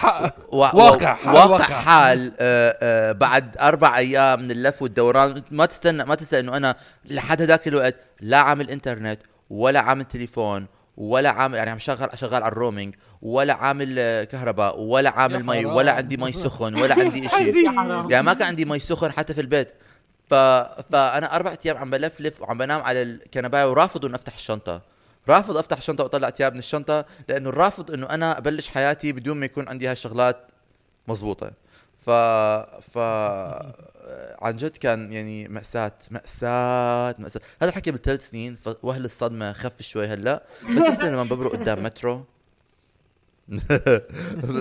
واقع، 0.51 1.13
حال 1.13 1.33
واقع 1.35 1.51
واقع. 1.51 1.63
حال 1.63 2.33
آه 2.39 2.77
آه 2.81 3.11
بعد 3.11 3.57
أربع 3.57 3.97
أيام 3.97 4.41
من 4.41 4.51
اللف 4.51 4.81
والدوران 4.81 5.41
ما 5.51 5.65
تستنى 5.65 6.05
ما 6.05 6.15
تنسى 6.15 6.39
إنه 6.39 6.57
أنا 6.57 6.75
لحد 7.05 7.41
هذاك 7.41 7.67
الوقت 7.67 7.95
لا 8.21 8.37
عامل 8.37 8.69
إنترنت 8.69 9.19
ولا 9.49 9.79
عامل 9.79 10.05
تليفون 10.05 10.65
ولا 10.97 11.29
عامل 11.29 11.57
يعني 11.57 11.69
عم 11.69 11.79
شغال 11.79 12.17
شغال 12.17 12.43
على 12.43 12.51
ال 12.51 12.57
roaming 12.57 12.95
ولا 13.21 13.53
عامل 13.53 14.23
كهرباء 14.23 14.79
ولا 14.79 15.09
عامل 15.09 15.43
مي. 15.45 15.65
ولا 15.65 15.91
عندي 15.91 16.17
مي 16.17 16.31
سخن 16.31 16.75
ولا 16.75 16.95
عندي 17.03 17.29
شيء. 17.29 17.71
يعني 18.09 18.23
ما 18.25 18.33
كان 18.33 18.47
عندي 18.47 18.65
مي 18.65 18.79
سخن 18.79 19.11
حتى 19.11 19.33
في 19.33 19.41
البيت 19.41 19.71
ف... 20.29 20.33
فأنا 20.91 21.35
أربع 21.35 21.55
أيام 21.65 21.77
عم 21.77 21.89
بلفلف 21.89 22.41
وعم 22.41 22.57
بنام 22.57 22.81
على 22.81 23.01
الكنبايه 23.01 23.69
ورافض 23.69 24.05
إنه 24.05 24.15
أفتح 24.15 24.33
الشنطة 24.33 24.81
رافض 25.29 25.57
أفتح 25.57 25.77
الشنطة 25.77 26.03
وأطلع 26.03 26.29
ثياب 26.29 26.53
من 26.53 26.59
الشنطة 26.59 27.05
لأنه 27.29 27.49
الرافض 27.49 27.91
إنه 27.91 28.09
أنا 28.09 28.37
أبلش 28.37 28.69
حياتي 28.69 29.11
بدون 29.11 29.37
ما 29.37 29.45
يكون 29.45 29.69
عندي 29.69 29.87
هالشغلات 29.87 30.51
مزبوطه 31.07 31.51
ف 31.97 32.09
ف 32.81 32.97
عن 34.41 34.55
جد 34.55 34.77
كان 34.77 35.11
يعني 35.11 35.47
مأساة 35.47 35.91
مأساة 36.11 37.15
مأساة. 37.19 37.41
هذا 37.61 37.69
الحكي 37.69 37.91
بالثلاث 37.91 38.29
سنين 38.29 38.55
فهاي 38.55 39.05
الصدمة 39.05 39.53
خف 39.53 39.81
شوي 39.81 40.07
هلأ. 40.07 40.43
بس 40.63 40.83
لسه 40.89 41.09
لما 41.09 41.23
بمرق 41.23 41.51
قدام 41.51 41.83
مترو. 41.83 42.25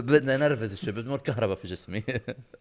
بدنا 0.09 0.37
نرفز 0.37 0.85
شوي 0.85 0.93
بتمر 0.93 1.19
كهرباء 1.19 1.57
في 1.57 1.69
جسمي. 1.69 2.03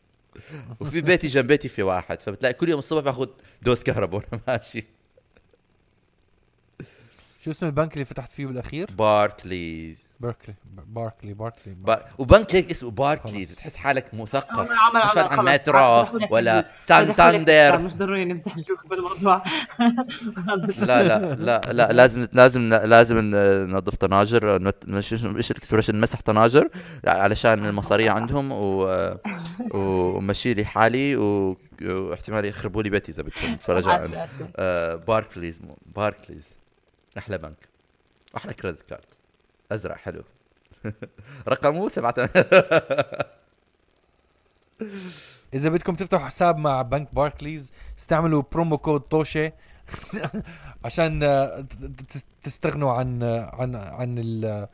وفي 0.82 1.02
بيتي 1.02 1.28
جنب 1.28 1.48
بيتي 1.48 1.70
في 1.70 1.84
واحد 1.84 2.22
فبتلاقي 2.22 2.54
كل 2.54 2.70
يوم 2.70 2.80
الصبح 2.80 3.04
باخذ 3.04 3.28
dose 3.62 3.84
كهرباء 3.84 4.24
وأنا 4.32 4.42
ماشي. 4.48 4.86
شو 7.44 7.52
اسم 7.52 7.66
البنك 7.66 7.94
اللي 7.94 8.06
فتحت 8.06 8.32
فيه 8.32 8.46
بالأخير؟ 8.46 8.92
باركليز. 8.92 10.04
باركلي 10.20 10.56
باركلي 10.88 11.34
باركلي. 11.34 11.74
با... 11.74 12.06
وبنك 12.18 12.56
هيك 12.56 12.72
اسمه 12.72 12.92
باركليز. 12.92 13.52
بتحس 13.52 13.76
حالك 13.76 14.14
مثقف. 14.14 14.72
مش 14.96 15.12
خلص. 15.12 15.40
مترو 15.40 16.06
ولا 16.32 16.66
سانتاندر 16.82 17.78
مش 17.78 17.96
ضروري 17.96 18.26
نمزح 18.26 18.56
ال 18.56 18.62
joke 18.62 18.88
بالموضوع. 18.90 19.44
لا 20.88 21.04
لا 21.04 21.36
لا 21.36 21.62
لا 21.74 21.92
لازم 21.92 22.28
لازم 22.34 22.70
لازم 22.70 23.18
ننظف 23.18 23.96
طناجر. 23.96 24.62
نت- 24.62 24.86
مش 24.88 25.14
إيش 25.14 25.52
ال 25.52 25.56
expression 25.56 25.96
نمسح 25.96 26.22
طناجر 26.22 26.70
علشان 27.08 27.66
المصارية 27.66 28.12
عندهم. 28.12 28.52
و 28.52 28.90
ومشي 29.74 30.54
لي 30.54 30.66
حالي. 30.66 31.16
و... 31.16 31.58
واحتمال 31.82 32.46
يخربوا 32.46 32.84
لي 32.84 32.90
بيتي 32.90 33.12
إذا 33.12 33.24
بدهم. 33.24 33.58
فرجاء. 33.58 34.30
آه 34.56 34.96
باركليز 34.96 35.62
باركليز. 35.96 36.63
أحلى 37.18 37.38
بنك. 37.38 37.70
أحلى 38.38 38.54
credit 38.54 38.82
card 38.82 39.06
ازرق 39.72 39.98
حلو. 39.98 40.24
رقمه 41.50 41.90
سبعة. 41.90 42.14
إذا 45.54 45.70
بدكم 45.70 45.96
تفتحوا 45.96 46.26
حساب 46.26 46.58
مع 46.58 46.82
بنك 46.82 47.16
باركليز 47.16 47.72
استعملوا 48.00 48.44
promo 48.52 48.78
code 48.78 49.02
طوشه 49.02 49.52
عشان 50.86 51.24
آه، 51.24 51.66
تستغنوا 52.44 52.92
عن 52.94 53.24
آه، 53.24 53.56
عن 53.60 53.76
عن 53.76 54.18
ال- 54.20 54.68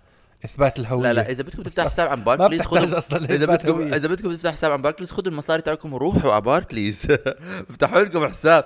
إثبات 0.45 0.79
الهوية. 0.79 1.03
لا 1.03 1.13
لا 1.13 1.29
إذا 1.31 1.43
بدكم 1.43 1.63
تفتحوا 1.63 1.89
حساب 1.89 2.09
عن 2.09 2.23
باركليز 2.23 2.61
خذوا 2.61 2.97
أصلا 2.97 3.25
إذا 3.35 3.45
بدكم. 3.45 3.81
إذا 3.81 4.07
بدكم 4.07 4.35
تفتحوا 4.35 4.53
حساب 4.55 4.71
عن 4.71 4.81
باركليز 4.81 5.11
خذوا 5.11 5.31
المصاري 5.31 5.61
تاعكم 5.61 5.93
وروحوا 5.93 6.31
على 6.31 6.41
باركليز. 6.41 7.05
بفتحوا 7.69 7.99
لكم 8.01 8.27
حساب 8.27 8.65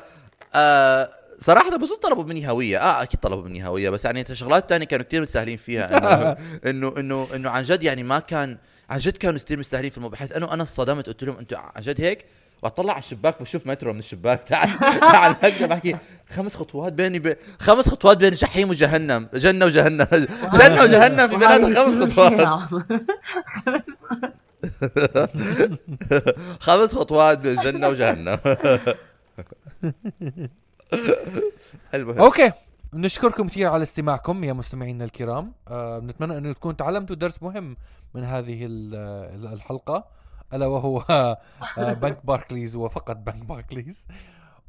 آه 0.56 1.10
صراحة 1.44 1.78
بس 1.78 1.90
طلبوا 1.90 2.24
مني 2.24 2.50
هوية. 2.50 2.78
آه 2.78 3.04
أكيد 3.04 3.20
طلبوا 3.20 3.44
مني 3.44 3.68
هوية 3.68 3.90
بس 3.90 4.06
يعني 4.06 4.26
شغلات 4.32 4.70
تانية 4.70 4.86
كانوا 4.86 5.06
كتير 5.06 5.22
متساهلين 5.22 5.58
فيها. 5.58 5.88
إنه 6.70 6.94
إنه 6.98 7.28
إنه 7.36 7.50
عن 7.50 7.64
جد 7.64 7.84
يعني 7.84 8.04
ما 8.04 8.20
كان 8.20 8.58
عن 8.90 9.00
جد 9.00 9.18
كانوا 9.18 9.40
كثير 9.40 9.60
متساهلين 9.60 9.90
في 9.90 9.98
الموضوع. 9.98 10.18
بحيث 10.18 10.32
إنه 10.32 10.54
أنا 10.54 10.62
انصدمت 10.62 11.08
قلت 11.08 11.24
لهم 11.24 11.38
أنتم 11.38 11.58
عن 11.58 11.82
جد 11.82 12.02
هيك؟ 12.02 12.26
وأطلع 12.62 12.94
على 12.94 13.00
الشباك 13.00 13.42
بشوف 13.42 13.68
مترو 13.68 13.94
من 13.94 14.00
الشباك. 14.00 14.44
تعال 14.50 14.80
تعال 15.00 15.36
هكذا 15.42 15.66
بحكي. 15.66 15.96
خمس 16.36 16.56
خطوات 16.56 16.94
بيني 16.94 17.20
ب... 17.20 17.38
خمس 17.60 17.90
خطوات 17.90 18.18
بين 18.18 18.34
جحيم 18.34 18.70
وجهنم. 18.70 19.28
جنة 19.34 19.66
وجهنم. 19.66 20.08
جنة 20.60 20.84
وجهنم 20.84 21.28
في 21.28 21.38
بيناتها 21.38 21.86
خمس 21.86 22.12
خطوات. 22.12 22.70
خمس 26.60 26.96
خطوات 26.96 27.40
بين 27.40 27.56
جنة 27.56 27.88
وجهنم. 27.90 28.40
المهم. 31.94 32.20
أوكي. 32.20 32.52
نشكركم 32.94 33.48
كثير 33.48 33.68
على 33.70 33.84
استماعكم 33.84 34.44
يا 34.44 34.54
مستمعينا 34.54 35.06
الكرام. 35.06 35.54
آه 35.68 36.00
بنتمنى 36.00 36.38
انه 36.38 36.54
تكونوا 36.54 36.76
تعلمتوا 36.78 37.16
درس 37.16 37.44
مهم 37.44 37.78
من 38.14 38.24
هذه 38.24 38.66
ال- 38.66 38.96
ال- 39.36 39.54
الحلقة 39.54 40.06
ألا 40.54 40.66
وهو 40.68 41.00
آه 41.10 41.38
بنك 41.94 42.26
باركليز 42.26 42.76
وفقط 42.76 43.16
بنك 43.16 43.46
باركليز. 43.46 44.08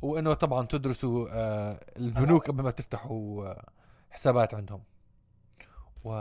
وإنه 0.02 0.34
طبعا 0.34 0.66
تدرسوا 0.66 1.28
آه 1.30 1.80
البنوك 1.96 2.48
قبل 2.48 2.62
ما 2.62 2.70
تفتحوا 2.70 3.46
آه 3.46 3.64
حسابات 4.10 4.54
عندهم. 4.54 4.82
و 6.04 6.12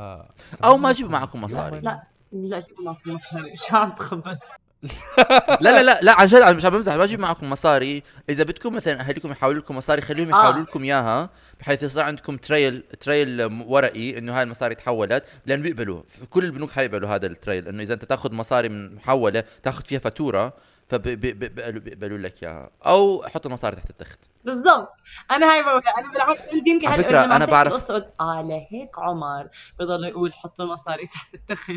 أو 0.63 0.77
ما 0.77 0.91
جيبوا 0.91 1.11
معكم 1.11 1.41
مصاري. 1.41 1.79
لا 1.79 2.03
لا 2.31 2.59
جيبوا 2.59 2.83
معكم 2.85 3.13
مصاري. 3.13 3.51
مش 3.51 3.71
عم 3.71 3.91
تخبط 3.95 4.37
لا 4.83 5.57
لا 5.61 5.83
لا 5.83 5.99
لا 6.01 6.19
عن 6.21 6.27
جد 6.27 6.55
مش 6.55 6.65
عم 6.65 6.71
بمزح 6.71 6.95
ما 6.95 7.03
أجيب 7.03 7.19
معكم 7.19 7.49
مصاري. 7.49 8.03
إذا 8.29 8.43
بدكم 8.43 8.75
مثلا 8.75 8.99
أهلكم 8.99 9.31
يحولوا 9.31 9.59
لكم 9.61 9.77
مصاري 9.77 10.01
خليهم 10.01 10.33
آه. 10.33 10.59
لكم 10.59 10.83
إياها 10.83 11.29
بحيث 11.59 11.83
يصير 11.83 12.03
عندكم 12.03 12.37
تريل 12.37 12.83
تريل 12.99 13.43
ورقي 13.67 14.17
إنه 14.17 14.37
هاي 14.37 14.43
المصاري 14.43 14.75
تحولت 14.75 15.25
لأن 15.45 15.61
بيقبلوا. 15.61 16.01
كل 16.29 16.45
البنوك 16.45 16.71
حيقبلوا 16.71 17.09
هذا 17.09 17.27
ال 17.27 17.34
trail 17.34 17.67
إنه 17.67 17.83
إذا 17.83 17.93
أنت 17.93 18.05
تأخذ 18.05 18.33
مصاري 18.33 18.69
من 18.69 18.95
محولة 18.95 19.43
تأخذ 19.63 19.85
فيها 19.85 19.99
فاتورة 19.99 20.53
فبيقبلوا 20.89 22.17
لك 22.17 22.43
إياها. 22.43 22.69
أو 22.85 23.23
حط 23.23 23.45
المصاري 23.45 23.75
تحت 23.75 23.89
التخت. 23.89 24.19
بالضبط. 24.45 24.89
أنا 25.31 25.53
هاي 25.53 25.63
بقولها 25.63 25.93
أنا 25.99 26.11
بالعكس 26.11 26.41
قلت 26.41 26.67
يمكن 26.67 26.87
على 26.87 27.07
أنا 27.09 27.33
حكيت 27.35 27.49
بعرف- 27.49 27.73
قلت 27.73 28.13
آه 28.21 28.41
لهيك 28.41 28.99
عمر 28.99 29.47
بضل 29.79 30.03
يقول 30.05 30.33
حطوا 30.33 30.65
المصاري 30.65 31.07
تحت 31.07 31.33
التخت. 31.35 31.71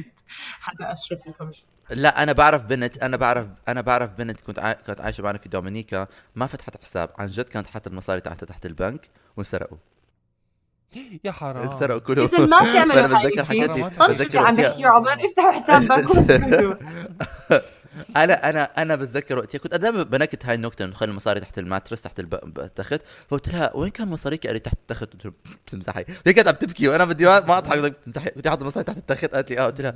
حدا 0.61 0.92
أشرف 0.92 1.21
لكم 1.27 1.53
شوي. 1.53 1.76
لا 1.90 2.22
أنا 2.22 2.33
بعرف 2.33 2.64
بنت 2.64 2.99
أنا 2.99 3.16
بعرف 3.16 3.46
أنا 3.68 3.81
بعرف 3.81 4.11
بنت 4.11 4.40
كنت 4.40 4.59
عا... 4.59 4.72
كانت 4.72 5.01
عايشة 5.01 5.22
معنا 5.22 5.38
في 5.38 5.49
دومينيكا 5.49 6.07
ما 6.37 6.46
فتحت 6.46 6.77
حساب. 6.83 7.11
عن 7.18 7.27
جد 7.27 7.44
كانت 7.44 7.66
حاطة 7.66 7.88
المصاري 7.88 8.20
تحت 8.20 8.44
تحت 8.44 8.66
البنك 8.66 9.09
وانسرقوا 9.37 9.79
يا 11.25 11.33
حرام. 11.33 11.62
انسرقوا 11.62 12.01
كلهم. 12.01 12.27
اذا 12.27 12.46
ما 12.46 12.59
بتعملوا 12.61 13.07
هاي 13.18 13.31
بتذكر 13.31 13.40
الشيء 13.42 13.62
حكيت 13.62 13.70
لي 13.70 13.83
طب 13.83 13.88
طنشوا 13.99 14.07
بتذكر 14.07 14.38
عم 14.38 14.61
يحكي 14.61 14.85
عمر 14.85 15.27
افتحوا 15.27 15.53
حساب 15.53 15.83
بنك 16.29 16.79
أنا 18.16 18.50
أنا 18.50 18.82
أنا 18.82 18.96
بتذكر 18.96 19.38
وقتها 19.38 19.59
كنت 19.59 19.74
دائما 19.74 20.02
بنكت 20.02 20.46
هاي 20.46 20.54
النكتة 20.54 20.85
إنه 20.85 20.94
خلي 20.94 21.11
المصاري 21.11 21.40
تحت 21.40 21.59
الماترس 21.59 22.02
تحت 22.02 22.20
التخت. 22.59 23.00
فقلت 23.28 23.48
لها 23.48 23.76
وين 23.76 23.90
كان 23.90 24.09
مصاريك؟ 24.09 24.46
قالت 24.46 24.64
تحت 24.64 24.74
التخت. 24.74 25.12
قلت 25.12 25.24
لها 25.24 25.32
بتمزحي. 25.66 26.04
هي 26.26 26.32
كانت 26.32 26.48
عم 26.48 26.54
تبكي 26.54 26.88
وأنا 26.88 27.04
بدي 27.04 27.24
ما 27.24 27.59
أضحك. 27.59 27.78
بتمزحي؟ 27.78 28.30
بدي 28.37 28.48
أحط 28.48 28.61
المصاري 28.61 28.85
تحت 28.85 28.96
التخت؟ 28.96 29.24
قالت 29.24 29.50
لي 29.50 29.59
آه. 29.59 29.66
قلت 29.66 29.80
لها 29.80 29.94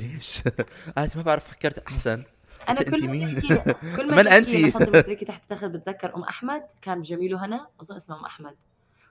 ليش؟ 0.00 0.42
قالت 0.98 1.16
ما 1.16 1.22
بعرف 1.22 1.48
فكرت 1.50 1.78
أحسن. 1.78 2.22
أنا 2.68 2.82
كل 2.82 3.06
ما 3.06 3.12
مين؟ 3.12 3.40
كل 3.96 4.06
ما 4.14 4.22
من؟ 4.22 4.70
بحط 4.70 4.82
المصريكي 4.88 5.24
تحت 5.24 5.42
التخت 5.42 5.64
بتذكر 5.64 6.16
أم 6.16 6.22
أحمد. 6.22 6.62
كان 6.82 7.02
جميل 7.02 7.34
وهنا 7.34 7.66
أظن 7.80 7.96
اسمها 7.96 8.18
أم 8.18 8.24
أحمد. 8.24 8.54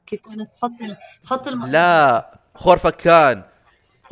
كيف 0.08 0.20
كانت 0.22 0.56
تحط 0.56 0.72
تحط. 1.24 1.48
لا 1.48 2.40
خور 2.56 2.78
فكان. 2.78 3.44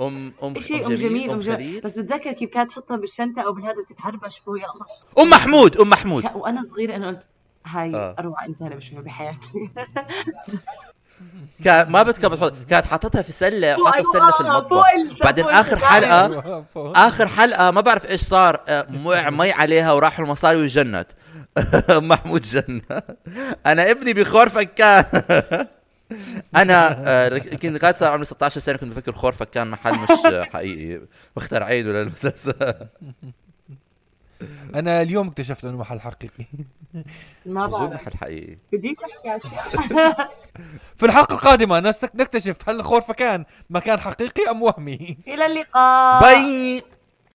ام 0.01 0.33
ام 0.43 0.59
شيء 0.59 0.87
أم 0.87 0.95
جميل 0.95 1.31
أم 1.31 1.39
جميل. 1.39 1.81
بس 1.81 1.97
بتذكر 1.99 2.31
كيف 2.31 2.49
كانت 2.49 2.71
تحطها 2.71 2.97
بالشنطة 2.97 3.41
أو 3.41 3.53
بالهذا 3.53 3.75
بتتهربش 3.83 4.39
فوق 4.39 4.59
يا 4.59 4.65
الله. 4.65 4.85
أم 5.19 5.29
محمود 5.29 5.77
أم 5.77 5.89
محمود. 5.89 6.25
وأنا 6.35 6.63
صغيرة 6.71 6.95
أنا 6.95 7.07
قلت 7.07 7.23
هاي 7.65 7.95
آه. 7.95 8.15
أروع 8.19 8.45
إنسانة 8.45 8.75
بشوفها 8.75 9.01
بحياتي. 9.01 9.47
كان 11.65 11.91
ما 11.91 12.03
بدك 12.03 12.25
بتحط 12.25 12.53
كانت 12.69 12.85
حاطتها 12.85 13.21
في 13.21 13.31
سلة 13.31 13.81
وحاطه 13.81 13.99
السله 14.01 14.31
في 14.31 14.43
أيوة، 14.43 14.57
المطبخ. 14.57 15.23
بعدين 15.23 15.45
آخر. 15.45 15.77
حلقه 15.77 16.63
آخر 17.07 17.27
حلقة 17.27 17.71
ما 17.71 17.81
بعرف 17.81 18.09
إيش 18.11 18.21
صار. 18.21 18.61
آه، 18.67 18.87
وقع 19.05 19.29
مي 19.29 19.51
عليها 19.51 19.93
وراحوا 19.93 20.25
المصاري 20.25 20.57
وجنت 20.61 21.07
محمود 22.11 22.41
جنة. 22.41 22.81
أنا 23.65 23.91
ابني 23.91 24.13
بخور 24.13 24.49
فكان. 24.49 25.03
أنا 26.55 27.03
آه، 27.07 27.33
يمكن 27.35 27.73
لغاية 27.73 27.93
صار 27.93 28.11
عمري 28.11 28.25
16 28.25 28.61
سنة 28.61 28.77
كنت 28.77 28.91
بفكر 28.93 29.11
خور 29.11 29.33
فكان 29.33 29.67
محل 29.67 29.99
مش 29.99 30.09
آه، 30.25 30.43
حقيقي. 30.43 31.01
مخترعينه 31.37 31.91
للمسلسل 31.91 32.53
أنا 34.75 35.01
اليوم 35.01 35.27
اكتشفت 35.27 35.65
إنه 35.65 35.77
محل 35.77 36.01
حقيقي. 36.01 36.45
ما 37.45 37.67
بعرف. 37.67 37.93
محل 37.93 38.17
حقيقي. 38.17 38.57
بديش 38.73 38.97
احكي 38.99 39.47
اشياء 39.47 40.29
في 40.97 41.05
الحلقة 41.05 41.33
القادمة 41.33 41.79
نكتشف 42.15 42.69
هل 42.69 42.83
خورفكان 42.83 43.45
مكان 43.69 43.99
حقيقي 43.99 44.51
أم 44.51 44.61
وهمي. 44.63 45.17
إلى 45.27 45.45
اللقاء. 45.45 46.21
باي. 46.21 46.83